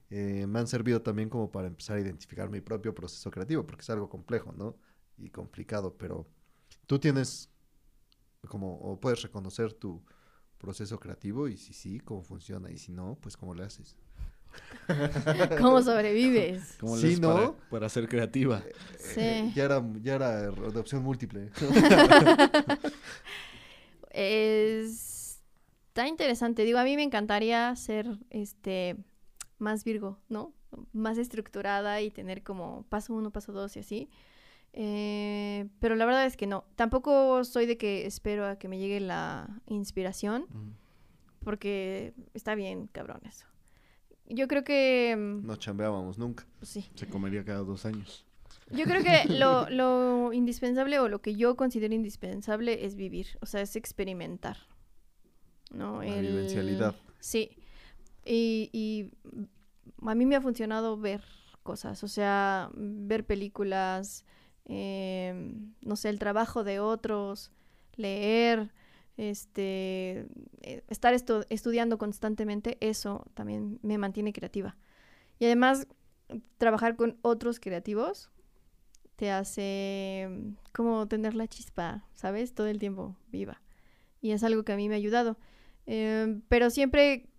[0.10, 3.82] eh, me han servido también como para empezar a identificar mi propio proceso creativo, porque
[3.82, 4.78] es algo complejo, ¿no?
[5.18, 6.28] Y complicado, pero
[6.86, 7.50] tú tienes
[8.48, 10.04] como, o puedes reconocer tu
[10.58, 13.96] proceso creativo y si sí, cómo funciona, y si no, pues cómo le haces.
[15.62, 16.78] ¿Cómo sobrevives?
[16.80, 17.34] ¿Cómo Sí, ¿no?
[17.34, 18.64] para, para ser creativa?
[18.98, 19.20] Sí.
[19.20, 21.52] Eh, ya era, ya era de opción múltiple.
[24.12, 25.14] Es...
[25.90, 26.64] Está interesante.
[26.64, 28.98] Digo, a mí me encantaría ser, este,
[29.58, 30.54] más Virgo, ¿no?
[30.94, 34.10] Más estructurada y tener como paso uno, paso dos y así.
[34.74, 36.66] Eh, pero la verdad es que no.
[36.76, 40.46] Tampoco soy de que espero a que me llegue la inspiración.
[41.44, 43.46] Porque está bien, cabrón, eso.
[44.30, 45.16] Yo creo que...
[45.18, 46.46] mm, No chambeábamos nunca.
[46.60, 46.86] pues sí.
[46.96, 48.26] Se comería cada dos años.
[48.72, 53.46] Yo creo que lo, lo indispensable o lo que yo considero indispensable es vivir, o
[53.46, 54.58] sea, es experimentar.
[55.72, 56.02] ¿No?
[56.04, 56.96] La vivencialidad.
[57.20, 57.52] Sí.
[58.26, 59.12] Y, y
[60.06, 61.24] a mí me ha funcionado ver
[61.64, 64.26] cosas, o sea, ver películas,
[64.68, 65.34] eh,
[65.82, 67.52] no sé, el trabajo de otros,
[67.96, 68.72] leer,
[69.18, 70.28] este,
[70.62, 74.78] eh, estar estu- estudiando constantemente, eso también me mantiene creativa.
[75.40, 75.88] Y además,
[76.58, 78.30] trabajar con otros creativos
[79.16, 82.54] te hace mm, como tener la chispa, ¿sabes?
[82.54, 83.62] Todo el tiempo viva.
[84.22, 85.38] Y es algo que a mí me ha ayudado.
[85.88, 87.30] Em, pero siempre,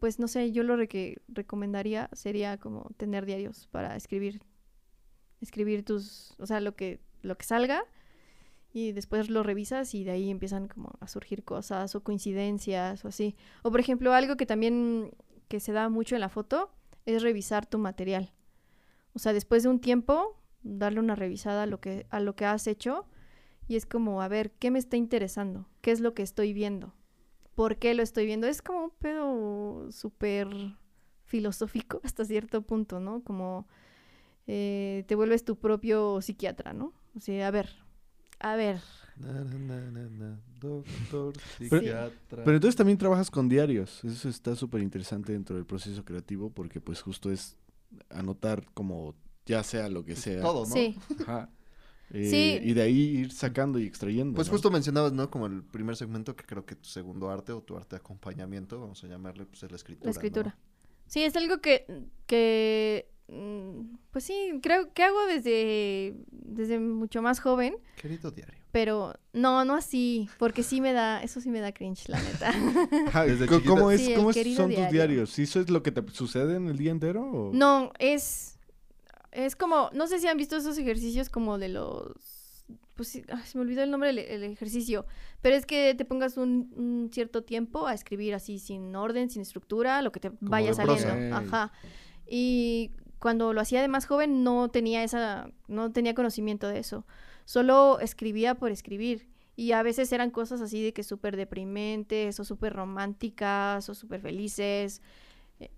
[0.00, 4.42] pues no sé, yo lo que recomendaría sería como tener diarios para escribir.
[5.40, 7.84] Escribir tus, o sea, lo que, lo que salga
[8.72, 13.08] y después lo revisas y de ahí empiezan como a surgir cosas o coincidencias o
[13.08, 13.36] así.
[13.62, 15.12] O por ejemplo, algo que también
[15.48, 16.70] que se da mucho en la foto
[17.06, 18.32] es revisar tu material.
[19.12, 22.44] O sea, después de un tiempo, darle una revisada a lo que, a lo que
[22.44, 23.06] has hecho
[23.66, 25.66] y es como, a ver, ¿qué me está interesando?
[25.80, 26.94] ¿Qué es lo que estoy viendo?
[27.54, 28.46] ¿Por qué lo estoy viendo?
[28.46, 30.48] Es como un pedo súper
[31.24, 33.22] filosófico hasta cierto punto, ¿no?
[33.22, 33.66] Como
[34.52, 36.92] eh, te vuelves tu propio psiquiatra, ¿no?
[37.14, 37.70] O sea, a ver,
[38.40, 38.80] a ver,
[39.16, 42.42] Na, na, na, na, na, doctor, psiquiatra.
[42.44, 44.02] Pero entonces también trabajas con diarios.
[44.02, 47.56] Eso está súper interesante dentro del proceso creativo porque pues justo es
[48.08, 49.14] anotar como
[49.46, 50.40] ya sea lo que sea.
[50.40, 50.74] Todo, ¿no?
[50.74, 51.48] sí, Ajá.
[52.12, 52.68] Eh, Sí.
[52.68, 54.34] Y de ahí ir sacando y extrayendo.
[54.34, 54.52] Pues ¿no?
[54.54, 55.30] justo mencionabas, ¿no?
[55.30, 58.80] Como el primer segmento que creo que tu segundo arte o tu arte de acompañamiento,
[58.80, 60.06] vamos a llamarle, pues es la escritura.
[60.06, 60.18] la ¿no?
[60.18, 60.58] escritura.
[61.06, 61.86] Sí, es algo que,
[62.26, 63.08] que
[64.10, 68.58] pues sí, creo que hago desde, desde mucho más joven, Querido diario.
[68.72, 72.50] pero no, no así, porque sí me da, eso sí me da cringe, la neta.
[73.08, 73.74] Ajá, Desde ¿cómo- chiquita.
[73.74, 74.90] ¿Cómo, es, Sí, cómo son tus diario.
[74.90, 75.30] diarios?
[75.30, 77.22] ¿Sí ¿Eso es lo que te sucede en el día entero?
[77.22, 78.58] o- No, es,
[79.32, 82.64] es como, no sé si han visto esos ejercicios como de los,
[82.96, 85.06] pues ay, se me olvidó el nombre del el ejercicio,
[85.40, 89.42] pero es que te pongas un, un cierto tiempo a escribir así sin orden, sin
[89.42, 91.36] estructura, lo que te vaya saliendo.
[91.36, 91.72] Ajá.
[92.32, 97.06] Y cuando lo hacía de más joven no tenía esa, no tenía conocimiento de eso.
[97.44, 99.28] Solo escribía por escribir.
[99.56, 104.22] Y a veces eran cosas así de que súper deprimentes o súper románticas o súper
[104.22, 105.02] felices.
[105.60, 105.70] eh,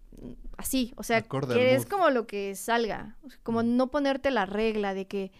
[0.56, 3.16] Así, o sea, Acorde que es como lo que salga.
[3.42, 5.32] Como no ponerte la regla de que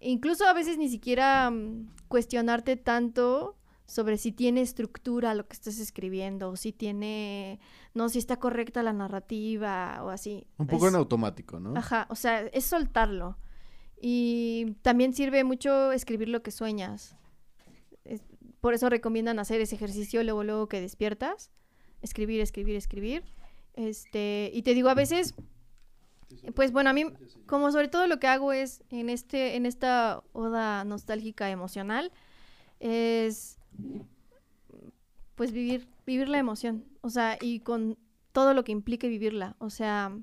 [0.00, 3.57] incluso a veces ni siquiera mm, cuestionarte tanto
[3.88, 7.58] sobre si tiene estructura lo que estás escribiendo, o si tiene,
[7.94, 10.46] no, si está correcta la narrativa o así.
[10.58, 11.74] Un poco Es- en automático, ¿no?
[11.76, 13.38] Ajá, o sea, es soltarlo.
[14.00, 17.16] Y también sirve mucho escribir lo que sueñas.
[18.04, 18.22] Es-
[18.60, 21.50] por eso recomiendan hacer ese ejercicio luego, luego que despiertas.
[22.02, 23.24] Escribir, escribir, escribir.
[23.74, 25.34] Este, y te digo, a veces,
[26.54, 27.04] pues bueno, a mí,
[27.46, 32.12] como sobre todo lo que hago es en este, en esta oda nostálgica emocional,
[32.80, 33.57] es
[35.34, 36.84] pues vivir, vivir la emoción.
[37.00, 37.96] O sea, y con
[38.32, 39.56] todo lo que implique vivirla.
[39.58, 40.16] O sea,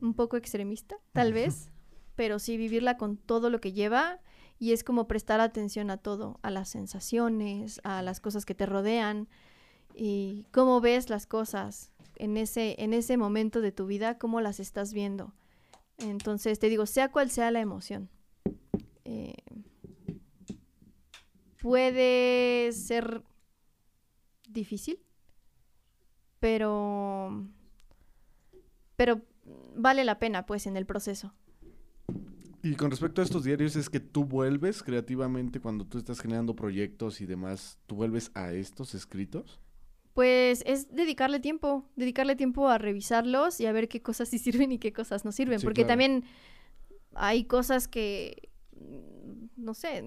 [0.00, 1.70] un poco extremista, tal vez,
[2.16, 4.20] pero sí vivirla con todo lo que lleva
[4.58, 8.66] y es como prestar atención a todo, a las sensaciones, a las cosas que te
[8.66, 9.28] rodean
[9.94, 14.60] y cómo ves las cosas en ese, en ese momento de tu vida, cómo las
[14.60, 15.32] estás viendo.
[15.96, 18.10] Entonces, te digo, sea cual sea la emoción,
[19.04, 19.34] eh,
[21.60, 23.22] puede ser
[24.48, 24.98] difícil,
[26.40, 27.46] pero
[28.96, 29.20] pero
[29.76, 31.32] vale la pena pues en el proceso.
[32.62, 36.54] Y con respecto a estos diarios, es que tú vuelves creativamente cuando tú estás generando
[36.54, 39.60] proyectos y demás, tú vuelves a estos escritos.
[40.12, 44.72] Pues es dedicarle tiempo, dedicarle tiempo a revisarlos y a ver qué cosas sí sirven
[44.72, 45.92] y qué cosas no sirven, Sí, porque claro.
[45.92, 46.24] también
[47.14, 48.50] hay cosas que
[49.56, 49.98] no sé,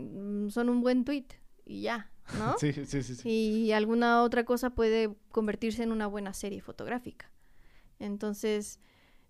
[0.50, 1.26] son un buen tweet
[1.66, 2.56] y ya, ¿no?
[2.60, 3.30] Sí, sí, sí, sí.
[3.30, 7.32] Y alguna otra cosa puede convertirse en una buena serie fotográfica.
[8.00, 8.80] Entonces,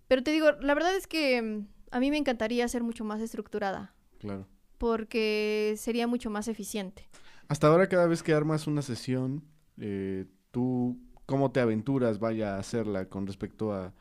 [0.08, 3.20] pero te digo, la verdad es que mm, a mí me encantaría ser mucho más
[3.20, 4.46] estructurada, Claro.
[4.78, 7.08] porque sería mucho más eficiente.
[7.48, 9.44] Hasta ahora, cada vez que armas una sesión,
[9.78, 13.92] eh, tú, ¿cómo te aventuras, vaya a hacerla con respecto a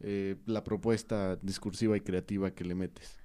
[0.00, 3.18] eh, la propuesta discursiva y creativa que le metes?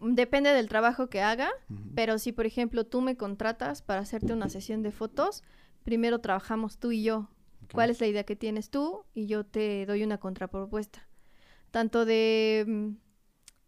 [0.00, 1.50] Depende del trabajo que haga,
[1.94, 5.42] pero si por ejemplo tú me contratas para hacerte una sesión de fotos,
[5.84, 7.28] primero trabajamos tú y yo.
[7.72, 9.04] ¿Cuál es la idea que tienes tú?
[9.14, 11.06] Y yo te doy una contrapropuesta.
[11.70, 12.90] Tanto de mm,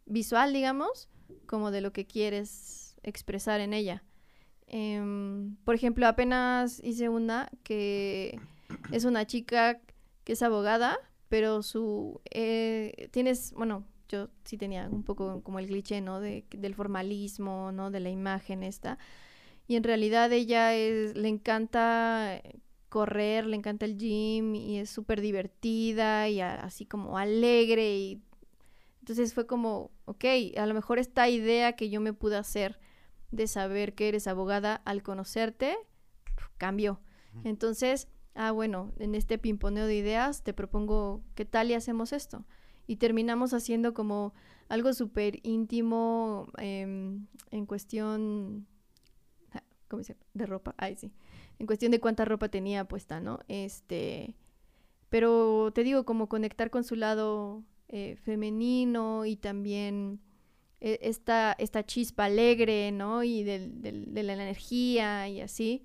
[0.06, 1.08] visual, digamos,
[1.46, 4.04] como de lo que quieres expresar en ella.
[4.66, 8.38] Em, por ejemplo, apenas hice una que
[8.92, 9.80] es una chica
[10.24, 10.98] que es abogada,
[11.28, 12.20] pero su...
[12.30, 16.20] eh, tienes, bueno, yo sí tenía un poco como el cliché, ¿no?
[16.20, 17.90] De, del formalismo, ¿no?
[17.90, 18.98] De la imagen esta.
[19.66, 22.42] Y en realidad ella es, le encanta
[22.88, 28.22] correr, le encanta el gym y es súper divertida y a- así como alegre y
[29.00, 30.24] entonces fue como, ok,
[30.58, 32.78] a lo mejor esta idea que yo me pude hacer
[33.30, 35.76] de saber que eres abogada al conocerte
[36.58, 37.00] cambió.
[37.44, 42.44] Entonces, ah, bueno, en este pimponeo de ideas te propongo, ¿qué tal y hacemos esto?
[42.88, 44.34] Y terminamos haciendo como
[44.68, 48.66] algo súper íntimo em, en cuestión,
[49.52, 50.20] ah, ¿cómo llama?
[50.34, 51.12] De ropa, ay, sí.
[51.60, 53.40] En cuestión de cuánta ropa tenía puesta, ¿no?
[53.48, 54.34] Este,
[55.10, 60.20] pero te digo, como conectar con su lado eh, femenino y también
[60.80, 63.24] eh, esta, esta chispa alegre, ¿no?
[63.24, 65.84] Y del- del- de la energía y así.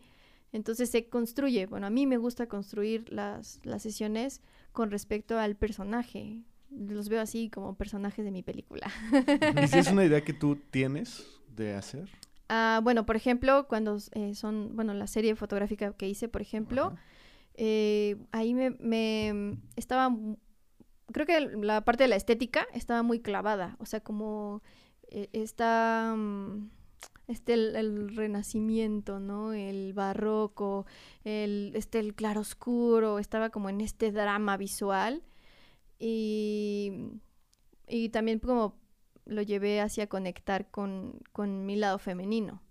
[0.52, 4.42] Entonces se construye, bueno, a mí me gusta construir las, las sesiones
[4.74, 6.44] con respecto al personaje.
[6.76, 8.92] Los veo así como personajes de mi película.
[9.62, 12.10] ¿Y si es una idea que tú tienes de hacer?
[12.50, 16.96] Ah, bueno, por ejemplo, cuando eh, son, bueno, la serie fotográfica que hice, por ejemplo,
[17.56, 20.16] eh, ahí me, me estaba,
[21.12, 24.62] creo que la parte de la estética estaba muy clavada, o sea, como
[25.08, 26.70] eh, está, mm,
[27.28, 29.54] este, el, el renacimiento, ¿no?
[29.54, 30.86] El barroco,
[31.24, 35.24] el, este, el claroscuro, estaba como en este drama visual
[36.06, 36.92] y,
[37.88, 38.76] y también como
[39.24, 42.62] lo llevé hacia conectar con, con mi lado femenino.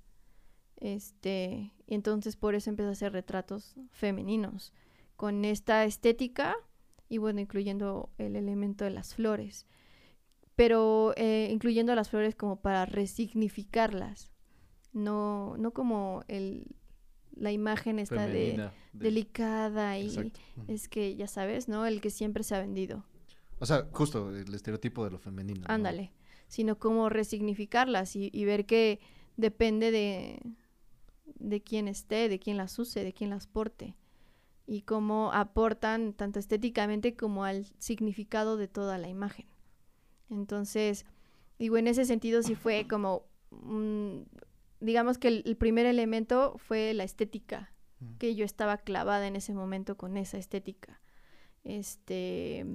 [0.77, 4.75] Este, y entonces por eso empecé a hacer retratos femeninos
[5.17, 6.57] con esta estética
[7.09, 9.67] y bueno, incluyendo el elemento de las flores,
[10.55, 14.31] pero eh, incluyendo las flores como para resignificarlas,
[14.93, 16.67] no, no como el,
[17.35, 20.41] la imagen esta de delicada y Exacto.
[20.69, 21.87] Es que ya sabes, ¿no?
[21.87, 23.07] El que siempre se ha vendido.
[23.63, 25.61] O sea, justo el estereotipo de lo femenino.
[25.61, 25.73] ¿no?
[25.73, 26.11] Ándale,
[26.49, 28.99] sino como resignificarlas y, y ver que
[29.37, 30.43] depende de,
[31.37, 33.95] de quién esté, de quién las use, de quién las porte
[34.67, 39.47] y cómo aportan tanto estéticamente como al significado de toda la imagen.
[40.29, 41.07] Entonces,
[41.61, 43.27] digo, en ese sentido sí fue como
[44.81, 48.19] digamos que el, el primer elemento fue la estética, Ujú.
[48.19, 51.01] que yo estaba clavada en ese momento con esa estética.
[51.63, 52.67] Este,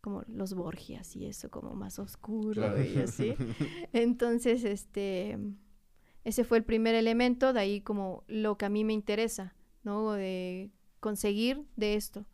[0.00, 2.82] como los Borgias y eso, como más oscuro Claro.
[2.82, 3.34] y así.
[3.92, 5.38] Entonces, este,
[6.24, 10.12] ese fue el primer elemento, de ahí como lo que a mí me interesa, ¿no?
[10.12, 10.70] De
[11.00, 12.26] conseguir de esto.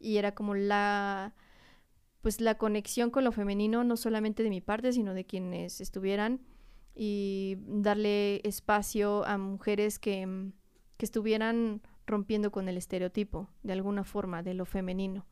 [0.00, 1.34] Y era como la,
[2.20, 6.40] pues la conexión con lo femenino, no solamente de mi parte, sino de quienes estuvieran
[6.94, 10.50] y darle espacio a mujeres que,
[10.96, 15.26] que estuvieran rompiendo con el estereotipo, de alguna forma, de lo femenino.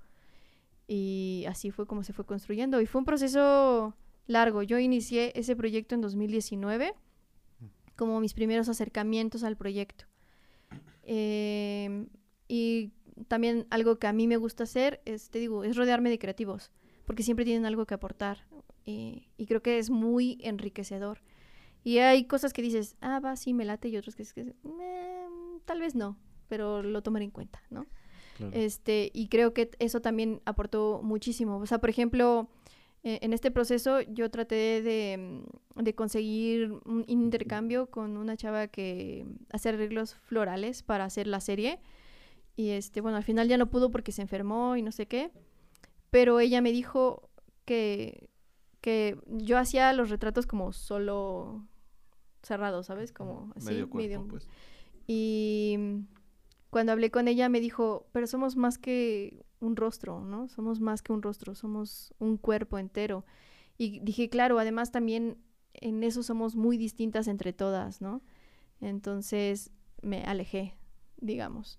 [0.94, 2.78] Y así fue como se fue construyendo.
[2.80, 3.94] Y fue un proceso
[4.26, 4.62] largo.
[4.62, 6.92] Yo inicié ese proyecto en 2019
[7.96, 10.04] como mis primeros acercamientos al proyecto.
[11.04, 12.08] Em,
[12.48, 12.90] y
[13.28, 16.70] también algo que a mí me gusta hacer es, te digo, es rodearme de creativos,
[17.06, 18.44] porque siempre tienen algo que aportar.
[18.84, 21.22] eh, y creo que es muy enriquecedor.
[21.84, 25.26] Y hay cosas que dices, ah, va, sí, me late, y otras que, que "Eh,
[25.64, 26.18] tal vez no,
[26.48, 27.86] pero lo tomaré en cuenta, ¿no?
[28.36, 28.52] Claro.
[28.54, 31.58] Este, y creo que eso también aportó muchísimo.
[31.58, 32.48] O sea, por ejemplo,
[33.04, 35.42] eh, en este proceso yo traté de,
[35.76, 41.40] mm, de conseguir un intercambio con una chava que hace arreglos florales para hacer la
[41.40, 41.80] serie.
[42.56, 45.30] Y este, bueno, al final ya no pudo porque se enfermó y no sé qué.
[46.10, 47.30] Pero ella me dijo
[47.64, 48.28] que,
[48.80, 51.66] que yo hacía los retratos como solo
[52.42, 53.12] cerrados, ¿sabes?
[53.12, 54.28] Como así, Medio cuerpo, medium.
[54.28, 54.48] pues.
[55.06, 55.78] Y
[56.72, 60.48] cuando hablé con ella me dijo, pero somos más que un rostro, ¿no?
[60.48, 63.26] Somos más que un rostro, somos un cuerpo entero.
[63.76, 65.36] Y dije, claro, además también
[65.74, 68.22] en eso somos muy distintas entre todas, ¿no?
[68.80, 69.70] Entonces
[70.00, 70.74] me alejé,
[71.18, 71.78] digamos,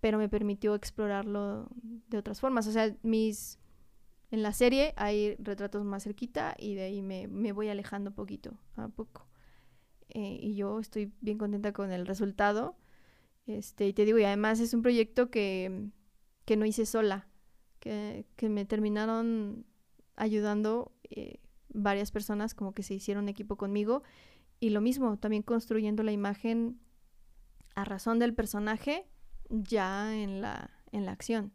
[0.00, 2.68] pero me permitió explorarlo de otras formas.
[2.68, 3.58] O sea, mis...
[4.30, 8.54] En la serie hay retratos más cerquita y de ahí me, me voy alejando poquito
[8.76, 9.26] a poco.
[10.10, 12.76] Eh, y yo estoy bien contenta con el resultado.
[13.46, 15.88] Este, y te digo, y además es un proyecto que,
[16.44, 17.28] que no hice sola,
[17.80, 19.66] que, que me terminaron
[20.16, 24.02] ayudando eh, varias personas, como que se hicieron equipo conmigo.
[24.60, 26.78] Y lo mismo, también construyendo la imagen
[27.74, 29.06] a razón del personaje
[29.48, 31.52] ya en la, en la acción.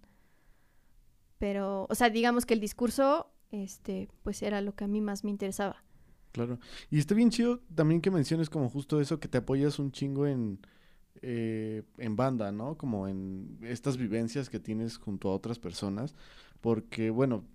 [1.37, 5.23] Pero, o sea, digamos que el discurso, este, pues era lo que a mí más
[5.23, 5.83] me interesaba.
[6.31, 6.59] Claro.
[6.89, 10.27] Y está bien chido también que menciones como justo eso, que te apoyas un chingo
[10.27, 10.59] en,
[11.21, 12.77] eh, en banda, ¿no?
[12.77, 16.15] Como en estas vivencias que tienes junto a otras personas.
[16.61, 17.45] Porque, bueno,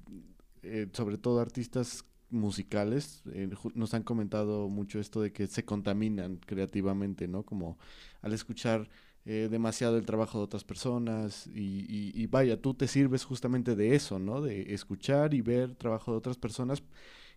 [0.62, 6.36] eh, sobre todo artistas musicales eh, nos han comentado mucho esto de que se contaminan
[6.46, 7.42] creativamente, ¿no?
[7.44, 7.78] Como
[8.22, 8.88] al escuchar
[9.26, 13.74] eh, demasiado el trabajo de otras personas y, y- y vaya, tú te sirves justamente
[13.76, 14.40] de eso, ¿no?
[14.40, 16.82] De escuchar y ver trabajo de otras personas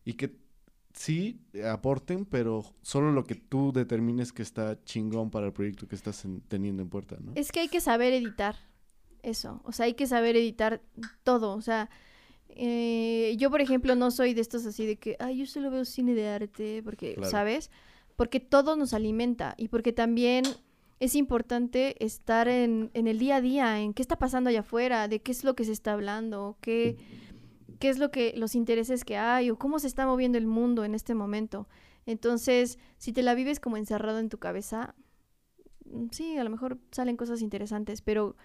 [0.05, 0.35] y que
[0.93, 5.87] sí eh, aporten, pero solo lo que tú determines que está chingón para el proyecto
[5.87, 7.31] que estás en- teniendo en puerta, ¿no?
[7.35, 8.55] Es que hay que saber editar
[9.23, 10.81] eso, o sea, hay que saber editar
[11.23, 11.89] todo, o sea,
[12.49, 15.85] eh, yo por ejemplo no soy de estos así de que, ay, yo solo veo
[15.85, 17.31] cine de arte, porque, Claro.
[17.31, 17.71] ¿sabes?
[18.15, 20.43] Porque todo nos alimenta y porque también
[20.99, 25.07] es importante estar en, en el día a día, en qué está pasando allá afuera,
[25.07, 26.95] de qué es lo que se está hablando, qué,
[27.79, 30.85] qué es lo que, los intereses que hay o cómo se está moviendo el mundo
[30.85, 31.67] en este momento.
[32.05, 34.95] Entonces, si te la vives como encerrado en tu cabeza,
[35.85, 38.35] mm, sí, a lo mejor salen cosas interesantes, pero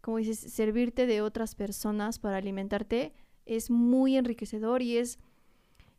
[0.00, 3.14] como dices, servirte de otras personas para alimentarte
[3.46, 5.18] es muy enriquecedor y es,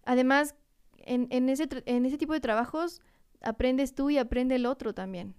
[0.04, 0.56] además,
[0.98, 3.02] en, en ese, en ese tipo de trabajos
[3.42, 5.36] aprendes tú y aprende el otro también,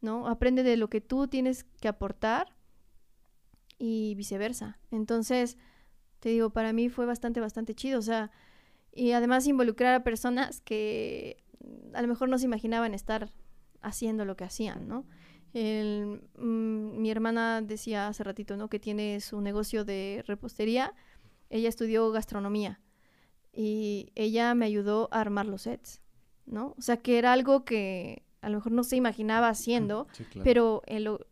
[0.00, 0.26] ¿no?
[0.28, 2.54] Aprende de lo que tú tienes que aportar
[3.78, 4.78] y viceversa.
[4.90, 5.58] Entonces,
[6.22, 8.30] te digo, para mí fue bastante, bastante chido, o sea,
[8.94, 13.32] y además involucrar a personas que mm, a lo mejor no se imaginaban estar
[13.80, 15.04] haciendo lo que hacían, ¿no?
[15.52, 18.68] El, mm, mi hermana decía hace ratito, ¿no?
[18.68, 20.94] Que tiene su negocio de repostería.
[21.50, 22.80] Ella estudió gastronomía
[23.52, 26.00] y ella me ayudó a armar los sets,
[26.46, 26.74] ¿no?
[26.78, 30.44] O sea, que era algo que a lo mejor no se imaginaba haciendo, Sí, claro.
[30.44, 30.82] pero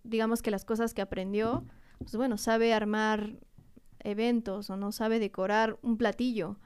[0.03, 1.65] digamos que las cosas que aprendió,
[2.01, 3.39] pues bueno, sabe armar
[4.05, 6.57] eventos o no sabe decorar un platillo.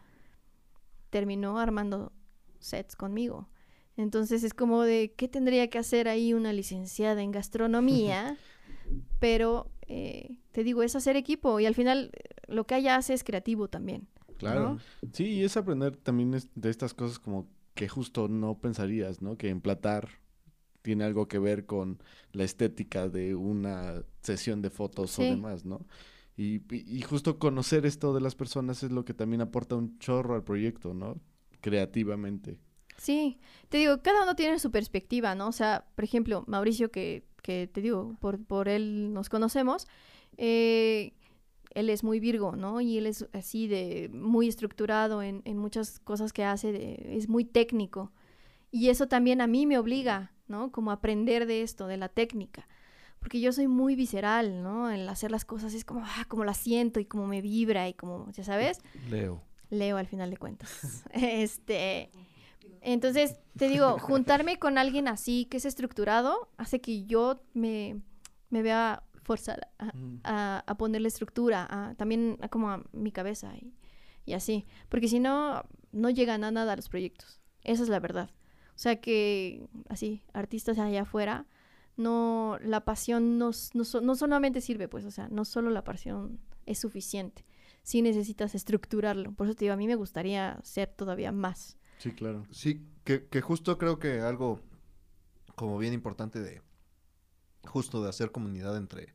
[1.10, 2.12] Terminó armando
[2.58, 3.48] sets conmigo.
[3.96, 8.36] Entonces es como de, ¿qué tendría que hacer ahí una licenciada en gastronomía?
[9.20, 13.14] Pero, eh, te digo, es hacer equipo y al final eh, lo que ella hace
[13.14, 14.08] es creativo también.
[14.38, 14.74] Claro.
[14.74, 14.78] ¿no?
[15.12, 19.36] Sí, y es aprender también es- de estas cosas como que justo no pensarías, ¿no?
[19.36, 20.08] Que emplatar
[20.82, 25.22] tiene algo que ver con la estética de una sesión de fotos Sí.
[25.22, 25.86] o demás, ¿no?
[26.36, 30.42] Y, justo conocer esto de las personas es lo que también aporta un chorro al
[30.42, 31.20] proyecto, ¿no?
[31.60, 32.58] Creativamente.
[32.96, 35.48] Sí, te digo, cada uno tiene su perspectiva, ¿no?
[35.48, 39.86] O sea, por ejemplo, Mauricio, que, que te digo, por, por él nos conocemos,
[40.36, 41.12] eh,
[41.70, 42.80] él es muy Virgo, ¿no?
[42.80, 47.44] Y él es así de muy estructurado en, en muchas cosas que hace, es muy
[47.44, 48.12] técnico.
[48.72, 50.72] Y eso también a mí me obliga, ¿no?
[50.72, 52.66] Como a aprender de esto, de la técnica.
[53.24, 54.90] Porque yo soy muy visceral, ¿no?
[54.90, 57.94] El hacer las cosas es como, ah, como la siento y como me vibra y
[57.94, 58.82] como, ya sabes.
[59.08, 59.40] Leo.
[59.70, 61.04] Leo al final de cuentas.
[61.14, 62.10] este,
[62.82, 68.02] entonces, te digo, juntarme con alguien así que es estructurado hace que yo me,
[68.50, 69.92] me vea forzada a,
[70.24, 73.72] a- a ponerle estructura, a- también a como a mi cabeza y,
[74.26, 74.66] y así.
[74.90, 77.40] Porque si no, no llegan a nada los proyectos.
[77.62, 78.28] Esa es la verdad.
[78.74, 81.46] O sea que, así, artistas allá afuera,
[81.96, 86.38] no, la pasión no, no, no solamente sirve, pues, o sea, no solo la pasión
[86.66, 87.44] es suficiente
[87.82, 89.32] sí necesitas estructurarlo.
[89.34, 91.76] Por eso te digo, a mí me gustaría ser todavía más.
[91.98, 92.46] Sí, claro.
[92.50, 94.58] Sí, que, que justo creo que algo
[95.54, 96.62] como bien importante de
[97.66, 99.14] justo de hacer comunidad entre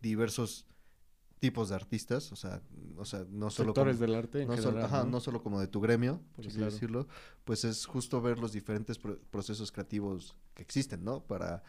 [0.00, 0.66] diversos
[1.40, 2.62] tipos de artistas, o sea,
[2.96, 5.10] o sea, no solo Sectores como- del arte en no, solo, ajá, ¿no?
[5.10, 6.72] no solo como de tu gremio, por Sí, así claro.
[6.72, 7.08] decirlo,
[7.44, 11.24] pues es justo ver los diferentes pro- procesos creativos que existen, ¿no?
[11.24, 11.62] Para,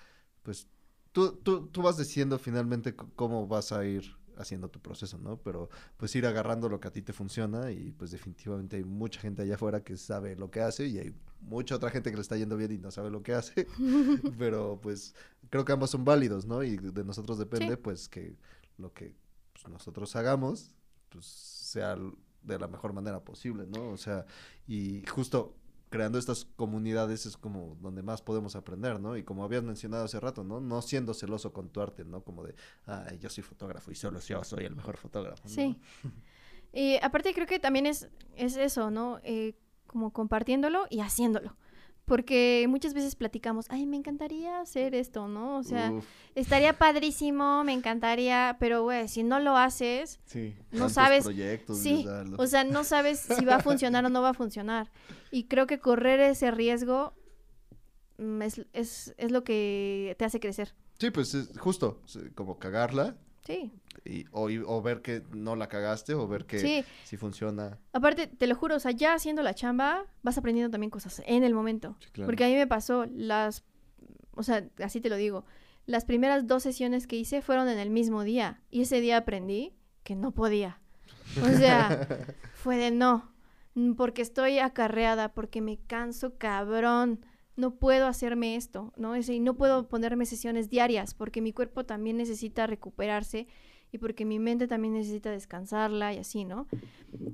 [0.44, 0.68] pues,
[1.12, 5.38] tú, tú, tú vas diciendo finalmente cómo vas a ir haciendo tu proceso, ¿no?
[5.38, 9.20] Pero pues ir agarrando lo que a ti te funciona y pues definitivamente hay mucha
[9.20, 12.22] gente allá afuera que sabe lo que hace y hay mucha otra gente que le
[12.22, 13.68] está yendo bien y no sabe lo que hace,
[14.39, 15.14] pero pues
[15.50, 16.64] creo que ambos son válidos, ¿no?
[16.64, 17.82] Y de nosotros depende Sí.
[17.84, 18.36] pues que
[18.78, 19.16] lo que
[19.54, 20.74] pues, nosotros hagamos
[21.10, 21.96] pues sea
[22.44, 23.89] de la mejor manera posible, ¿no?
[23.89, 24.26] O sea,
[24.68, 25.56] y justo
[25.92, 29.18] creando estas comunidades es como donde más podemos aprender, ¿no?
[29.18, 30.62] Y como habías mencionado hace rato, ¿no?
[30.62, 32.24] No siendo celoso con tu arte, ¿no?
[32.24, 35.48] Como de, ay, yo soy fotógrafo y solo yo soy el mejor fotógrafo.
[35.48, 35.78] Sí.
[36.74, 39.20] Y aparte creo que también es, es eso, ¿no?
[39.24, 41.58] Eh, como compartiéndolo y haciéndolo.
[42.12, 45.57] Porque muchas veces platicamos, ay, me encantaría hacer esto, ¿no?
[45.57, 46.05] O sea, Uf,
[46.36, 50.53] estaría padrísimo, me encantaría, pero, güey, si no lo haces, Sí.
[50.72, 52.05] no sabes, proyectos, sí,
[52.38, 54.91] o sea, no sabes si va a funcionar o no va a funcionar.
[55.32, 57.14] Y creo que correr ese riesgo
[58.18, 60.76] mm, es, es, es lo que te hace crecer.
[60.99, 62.01] Sí, pues es justo,
[62.36, 63.16] como cagarla
[63.46, 63.72] Sí,
[64.06, 66.86] y, o, o ver que no la cagaste o ver que sí.
[67.04, 67.80] si funciona.
[67.92, 71.44] Aparte, te lo juro, o sea, ya haciendo la chamba, vas aprendiendo también cosas en
[71.44, 71.98] el momento.
[72.00, 72.28] Sí, claro.
[72.28, 73.64] Porque a mí me pasó las,
[74.32, 75.46] o sea, así te lo digo,
[75.86, 78.62] las primeras dos sesiones que hice fueron en el mismo día.
[78.70, 79.74] Y ese día aprendí
[80.04, 80.80] que no podía.
[81.42, 82.08] O sea,
[82.54, 83.34] fue de no,
[83.98, 87.26] porque estoy acarreada, porque me canso cabrón.
[87.56, 89.16] No puedo hacerme esto, ¿no?
[89.16, 93.47] Es, y no puedo ponerme sesiones diarias porque mi cuerpo también necesita recuperarse
[93.91, 96.68] y porque mi mente también necesita descansarla y así, ¿no?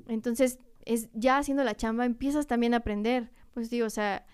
[0.07, 3.31] Entonces, es ya haciendo la chamba empiezas también a aprender.
[3.53, 4.25] Pues digo, o sea,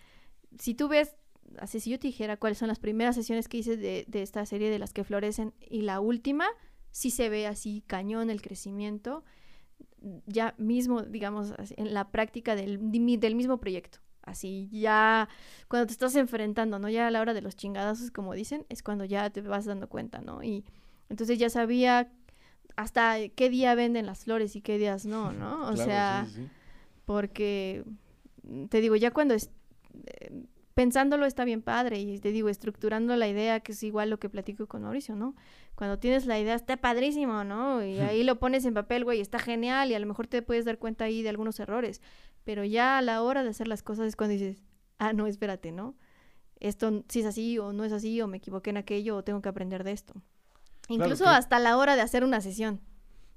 [0.57, 1.15] si tú ves,
[1.59, 4.45] así si yo te dijera cuáles son las primeras sesiones que hice de, de esta
[4.45, 6.45] serie de las que florecen y la última,
[6.91, 9.23] sí se ve así cañón el crecimiento,
[10.25, 13.99] ya mismo, digamos, en la práctica del, del mismo proyecto.
[14.24, 15.28] Así ya,
[15.67, 16.88] cuando te estás enfrentando, ¿no?
[16.89, 19.88] Ya a la hora de los chingadazos, como dicen, es cuando ya te vas dando
[19.89, 20.41] cuenta, ¿no?
[20.43, 20.63] Y
[21.09, 22.09] entonces ya sabía
[22.78, 25.61] hasta qué día venden las flores y qué días no, ¿no?
[25.69, 26.49] O Claro, sea, sí, sí, sí.
[27.05, 27.84] porque
[28.43, 29.49] mm, te digo, ya cuando es,
[30.05, 30.43] eh,
[30.74, 34.30] pensándolo está bien padre y te digo, estructurando la idea, que es igual lo que
[34.30, 35.36] platico con Mauricio, ¿no?
[35.76, 37.84] Cuando tienes la idea está padrísimo, ¿no?
[37.84, 40.65] Y ahí lo pones en papel, güey, está genial y a lo mejor te puedes
[40.65, 42.01] dar cuenta ahí de algunos errores,
[42.43, 44.63] pero ya a la hora de hacer las cosas es cuando dices,
[44.99, 45.95] ah, no, espérate, ¿no?
[46.59, 49.41] Esto sí es así o no es así o me equivoqué en aquello o tengo
[49.41, 50.13] que aprender de esto.
[50.87, 52.79] Incluso que- hasta la hora de hacer una sesión.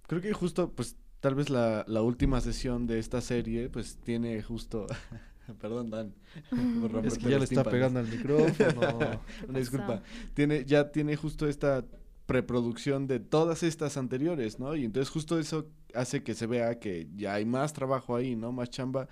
[0.07, 4.43] Creo que justo, pues, tal vez la, la última sesión de esta serie, pues, tiene
[4.43, 4.87] justo...
[5.61, 6.13] Perdón, Dan.
[6.81, 7.71] por Es que ya le está tímpanos.
[7.73, 9.21] pegando al micrófono.
[9.49, 10.03] Una disculpa.
[10.35, 11.85] Tiene, ya tiene justo esta
[12.27, 14.75] preproducción de todas estas anteriores, ¿no?
[14.75, 18.53] Y entonces justo eso hace que se vea que ya hay más trabajo ahí, ¿no?
[18.53, 19.09] Más chamba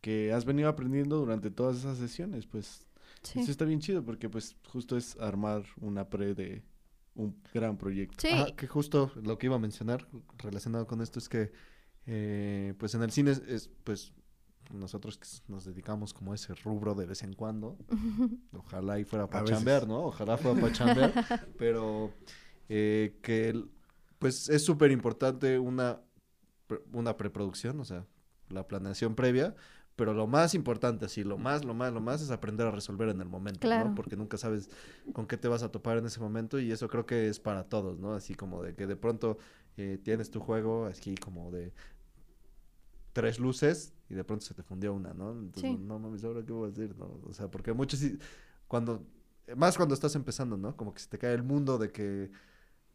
[0.00, 2.86] que has venido aprendiendo durante todas esas sesiones, pues
[3.22, 3.38] Sí.
[3.38, 6.64] eso está bien chido porque pues justo es armar una pre de
[7.14, 8.16] un gran proyecto.
[8.20, 8.28] Sí.
[8.32, 10.08] Ajá, que justo lo que iba a mencionar
[10.38, 11.52] relacionado con esto es que,
[12.06, 14.12] eh, pues en el cine es, es, pues,
[14.72, 17.76] nosotros que nos dedicamos como a ese rubro de vez en cuando,
[18.56, 20.04] ojalá y fuera para chambear, ¿no?
[20.06, 21.12] Ojalá fuera para chambear,
[21.58, 22.12] pero
[22.68, 23.70] eh, que, el-
[24.18, 26.00] pues, es súper importante una,
[26.92, 28.06] una preproducción, o sea,
[28.48, 29.54] la planeación previa,
[29.96, 33.08] pero lo más importante, así, lo más, lo más, lo más es aprender a resolver
[33.10, 33.90] en el momento, Claro.
[33.90, 33.94] ¿no?
[33.94, 34.70] Porque nunca sabes
[35.12, 37.64] con qué te vas a topar en ese momento y eso creo que es para
[37.68, 38.14] todos, ¿no?
[38.14, 39.36] Así como de que de pronto
[39.76, 41.72] eh, tienes tu juego, así como de
[43.12, 45.32] tres luces y de pronto se te fundió una, ¿no?
[45.32, 45.76] Entonces, Sí.
[45.78, 46.96] no mames, ¿ahora qué voy a hacer?
[46.96, 48.00] No, o sea, porque muchos
[48.68, 49.04] cuando,
[49.56, 50.74] más cuando estás empezando, ¿no?
[50.76, 52.30] Como que se te cae el mundo de que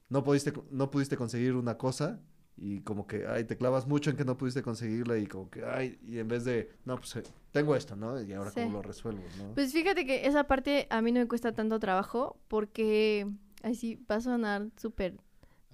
[0.10, 2.20] no pudiste, no pudiste conseguir una cosa
[2.58, 5.64] y como que, ay, te clavas mucho en que no pudiste conseguirla y como que,
[5.64, 8.22] ay, y en vez de, no, pues eh, tengo esto, ¿no?
[8.22, 8.62] Y ahora Sí.
[8.62, 9.54] cómo lo resuelvo, ¿no?
[9.54, 13.28] Pues fíjate que esa parte a mí no me cuesta tanto trabajo porque
[13.64, 15.16] así va a sonar súper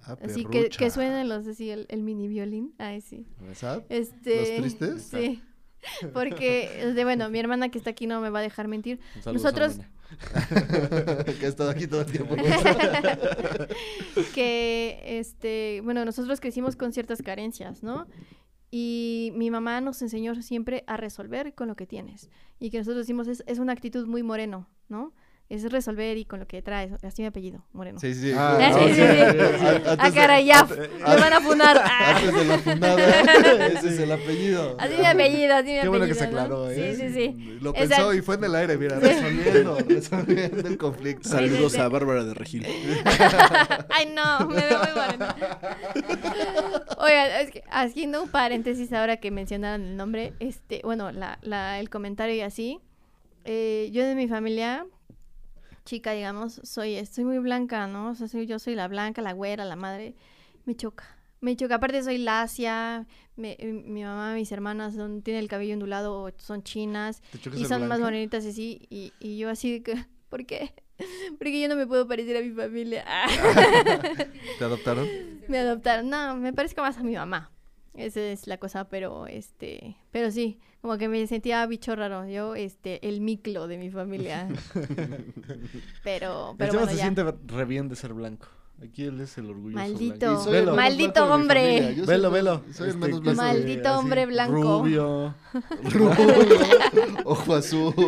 [0.06, 2.74] Ah, así que, que suenen los así el, el mini violín.
[2.76, 3.26] Ay, sí.
[3.88, 5.02] Este, ¿Los tristes?
[5.04, 5.42] Sí.
[6.12, 9.00] Porque, de, bueno, mi hermana que está aquí no me va a dejar mentir.
[9.24, 9.78] A Nosotros-.
[11.38, 12.34] que ha estado aquí todo el tiempo.
[14.34, 18.06] que, este, bueno, nosotros crecimos con ciertas carencias, ¿no?
[18.70, 22.30] Y mi mamá nos enseñó siempre a resolver con lo que tienes.
[22.58, 25.12] Y que nosotros decimos, es, es una actitud muy moreno, ¿no?
[25.50, 26.90] Es resolver y con lo que traes.
[27.04, 28.00] Así mi apellido, moreno.
[28.00, 28.32] Sí, sí.
[28.34, 29.02] Ah, Ah, no, sí, sí, sí.
[29.02, 30.64] A- Ah, de- caray, ya.
[30.64, 31.80] Me van a funar.
[31.84, 32.14] Ah.
[32.16, 32.98] Antes de la fundada,
[33.68, 34.76] ese es el apellido.
[34.80, 36.94] Así mi apellido, así mi Qué bueno que apellido, se aclaró, ¿eh?
[36.96, 37.58] Sí, sí, sí.
[37.60, 41.28] Lo pensó y fue en el aire, mira, resolviendo, resolviendo el conflicto.
[41.28, 41.78] sí, Saludos sí.
[41.80, 42.66] a Bárbara de Regil.
[43.90, 45.36] Ay, no, me veo muy morena.
[46.98, 51.78] Oigan, es que haciendo un paréntesis ahora que mencionaron el nombre, este, bueno, la, la,
[51.80, 52.80] el comentario y así,
[53.44, 54.86] eh, yo de mi familia,
[55.84, 58.10] chica, digamos, soy, soy muy blanca, ¿no?
[58.10, 60.14] O sea, soy, yo soy la blanca, la güera, la madre,
[60.64, 61.04] me choca.
[61.40, 63.06] Me choca, aparte soy lacia,
[63.36, 67.58] me- eh, mi mamá, mis hermanas son, tienen el cabello ondulado, son chinas, ¿Te choca
[67.58, 69.94] y son más morenitas y así, y, y yo así de que,
[70.30, 70.72] ¿por qué?
[71.38, 73.04] Porque yo no me puedo parecer a mi familia.
[74.58, 75.08] ¿Te adoptaron?
[75.48, 76.08] me adoptaron.
[76.08, 77.50] No, me parezco más a mi mamá.
[77.94, 82.54] Esa es la cosa, pero este, pero sí, como que me sentía bicho raro, yo,
[82.56, 84.48] este, el miclo de mi familia.
[86.02, 87.02] pero, pero bueno, se ya.
[87.02, 88.48] siente re bien de ser blanco.
[88.82, 89.76] Aquí él es el orgullo.
[89.76, 90.42] Maldito.
[90.42, 91.94] Soy Velo, Maldito hombre.
[92.06, 92.62] velo, el- velo.
[92.72, 93.40] Soy el menos blanco.
[93.40, 94.52] Maldito así, hombre blanco.
[94.80, 95.34] Rubio.
[95.84, 96.58] Rubio,
[97.24, 97.94] ojo azul.
[97.96, 98.06] Un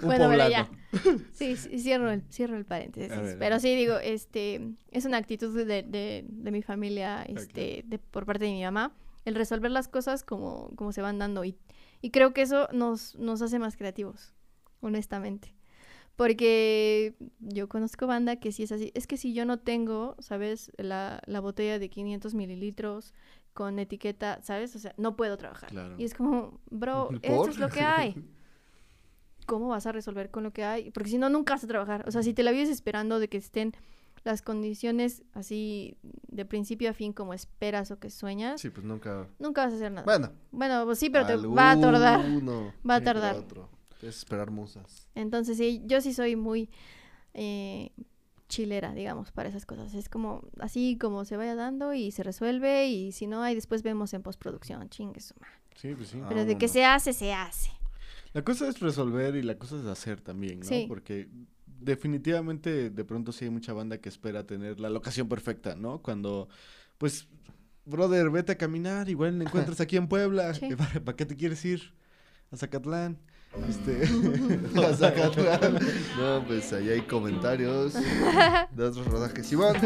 [0.00, 0.50] Bueno, pero poblano.
[0.50, 0.68] ya.
[1.32, 3.10] Sí, sí, cierro el, cierro el paréntesis.
[3.10, 7.98] Ver, pero sí, digo, este, es una actitud de, de, de mi familia, este, de,
[7.98, 8.94] por parte de mi mamá,
[9.24, 11.44] el resolver las cosas como, como se van dando.
[11.44, 11.56] Y,
[12.00, 14.34] y creo que eso nos, nos hace más creativos,
[14.80, 15.54] honestamente.
[16.16, 18.90] Porque yo conozco banda que sí es así.
[18.94, 20.72] Es que si yo no tengo, ¿sabes?
[20.78, 23.12] La, la botella de 500 mililitros
[23.52, 24.74] con etiqueta, ¿sabes?
[24.76, 25.70] O sea, no puedo trabajar.
[25.70, 25.94] Claro.
[25.98, 27.20] Y es como, bro, ¿Por?
[27.22, 28.14] esto es lo que hay.
[29.46, 30.90] ¿Cómo vas a resolver con lo que hay?
[30.90, 32.04] Porque si no, nunca vas a trabajar.
[32.06, 33.72] O sea, si te la vives esperando de que estén
[34.24, 39.28] las condiciones así de principio a fin como esperas o que sueñas, Sí, pues nunca.
[39.38, 40.04] nunca vas a hacer nada.
[40.04, 42.20] Bueno, Bueno, pues sí, pero te va a tardar.
[42.20, 43.36] alguno Va a tardar.
[43.36, 43.68] otro.
[44.02, 45.08] Es esperar musas.
[45.14, 46.68] Entonces, sí, yo sí soy muy
[47.34, 47.90] eh,
[48.48, 49.94] chilera, digamos, para esas cosas.
[49.94, 53.82] Es como así como se vaya dando y se resuelve y si no hay, después
[53.82, 55.54] vemos en postproducción, chingue su madre.
[55.76, 56.20] Sí, pues sí.
[56.28, 57.70] Pero de que se hace, se hace.
[58.36, 60.66] La cosa es resolver y la cosa es hacer también, ¿no?
[60.66, 60.84] Sí.
[60.86, 61.26] Porque
[61.64, 66.02] definitivamente de pronto sí hay mucha banda que espera tener la locación perfecta, ¿no?
[66.02, 66.46] Cuando,
[66.98, 67.28] pues,
[67.86, 70.52] brother, vete a caminar, igual encuentras aquí en Puebla.
[70.52, 70.68] Sí.
[71.02, 71.94] ¿Para, qué te quieres ir?
[72.50, 73.16] A Zacatlán.
[73.70, 74.02] Este...
[74.86, 75.78] A Zacatlán.
[76.18, 79.50] no, pues ahí hay comentarios de otros rodajes.
[79.50, 79.76] Iván,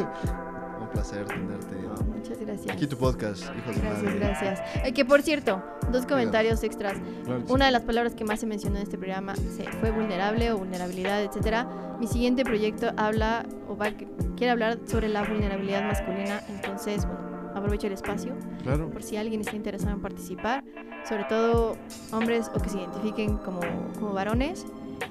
[0.90, 1.76] un placer tenerte.
[2.04, 2.74] Muchas gracias.
[2.76, 4.18] Aquí tu podcast, hijos de Gracias, madre.
[4.18, 4.60] gracias.
[4.84, 5.62] Eh, que por cierto,
[5.92, 6.94] dos comentarios extras.
[7.24, 7.52] Claro que sí.
[7.52, 10.58] Una de las palabras que más se mencionó en este programa se fue vulnerable o
[10.58, 11.96] vulnerabilidad, etcétera.
[12.00, 13.88] Mi siguiente proyecto habla o va
[14.36, 17.20] quiere hablar sobre la vulnerabilidad masculina, entonces, bueno,
[17.54, 18.88] aprovecho el espacio Claro.
[18.90, 20.64] por si alguien está interesado en participar,
[21.06, 21.76] sobre todo
[22.12, 23.60] hombres o que se identifiquen como,
[23.98, 24.64] como varones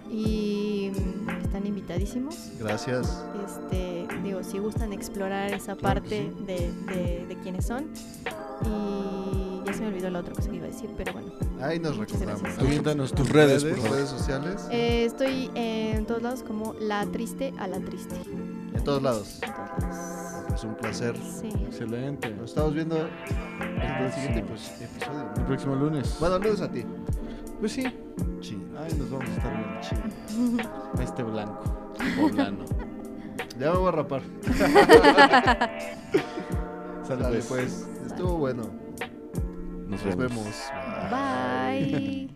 [0.10, 2.36] y mm, están invitadísimos.
[2.60, 3.24] Gracias.
[3.46, 7.86] Este, digo, si gustan explorar esa Claro parte de, de, de quiénes son.
[8.66, 11.32] Y ya se me olvidó la otra cosa que iba a decir, pero bueno.
[11.62, 12.42] Ahí nos recordamos.
[12.58, 13.98] Aviéntanos Tus redes, por Tus favor.
[13.98, 14.68] redes sociales.
[14.72, 18.16] Eh, estoy en todos lados como la triste a la triste.
[18.74, 19.40] En todos lados.
[19.44, 20.46] En todos lados.
[20.50, 21.16] Pues un placer.
[21.18, 21.50] Sí.
[21.66, 22.32] Excelente.
[22.32, 22.98] Nos estamos viendo
[23.60, 25.30] en el siguiente pues, episodio.
[25.38, 26.16] El próximo lunes.
[26.20, 26.84] Bueno, saludos a ti.
[27.60, 27.84] Pues sí.
[28.42, 28.58] Sí.
[28.78, 30.04] Ay, nos vamos a estar viendo chido.
[31.04, 31.94] Este blanco.
[32.20, 32.66] Poblano.
[33.60, 34.22] Ya me voy a rapar.
[37.08, 37.46] Sale pues.
[37.48, 37.88] pues.
[38.08, 38.64] Estuvo bueno.
[39.88, 40.36] Nos Nos vemos.
[40.36, 40.72] vemos.
[41.12, 42.30] Bye.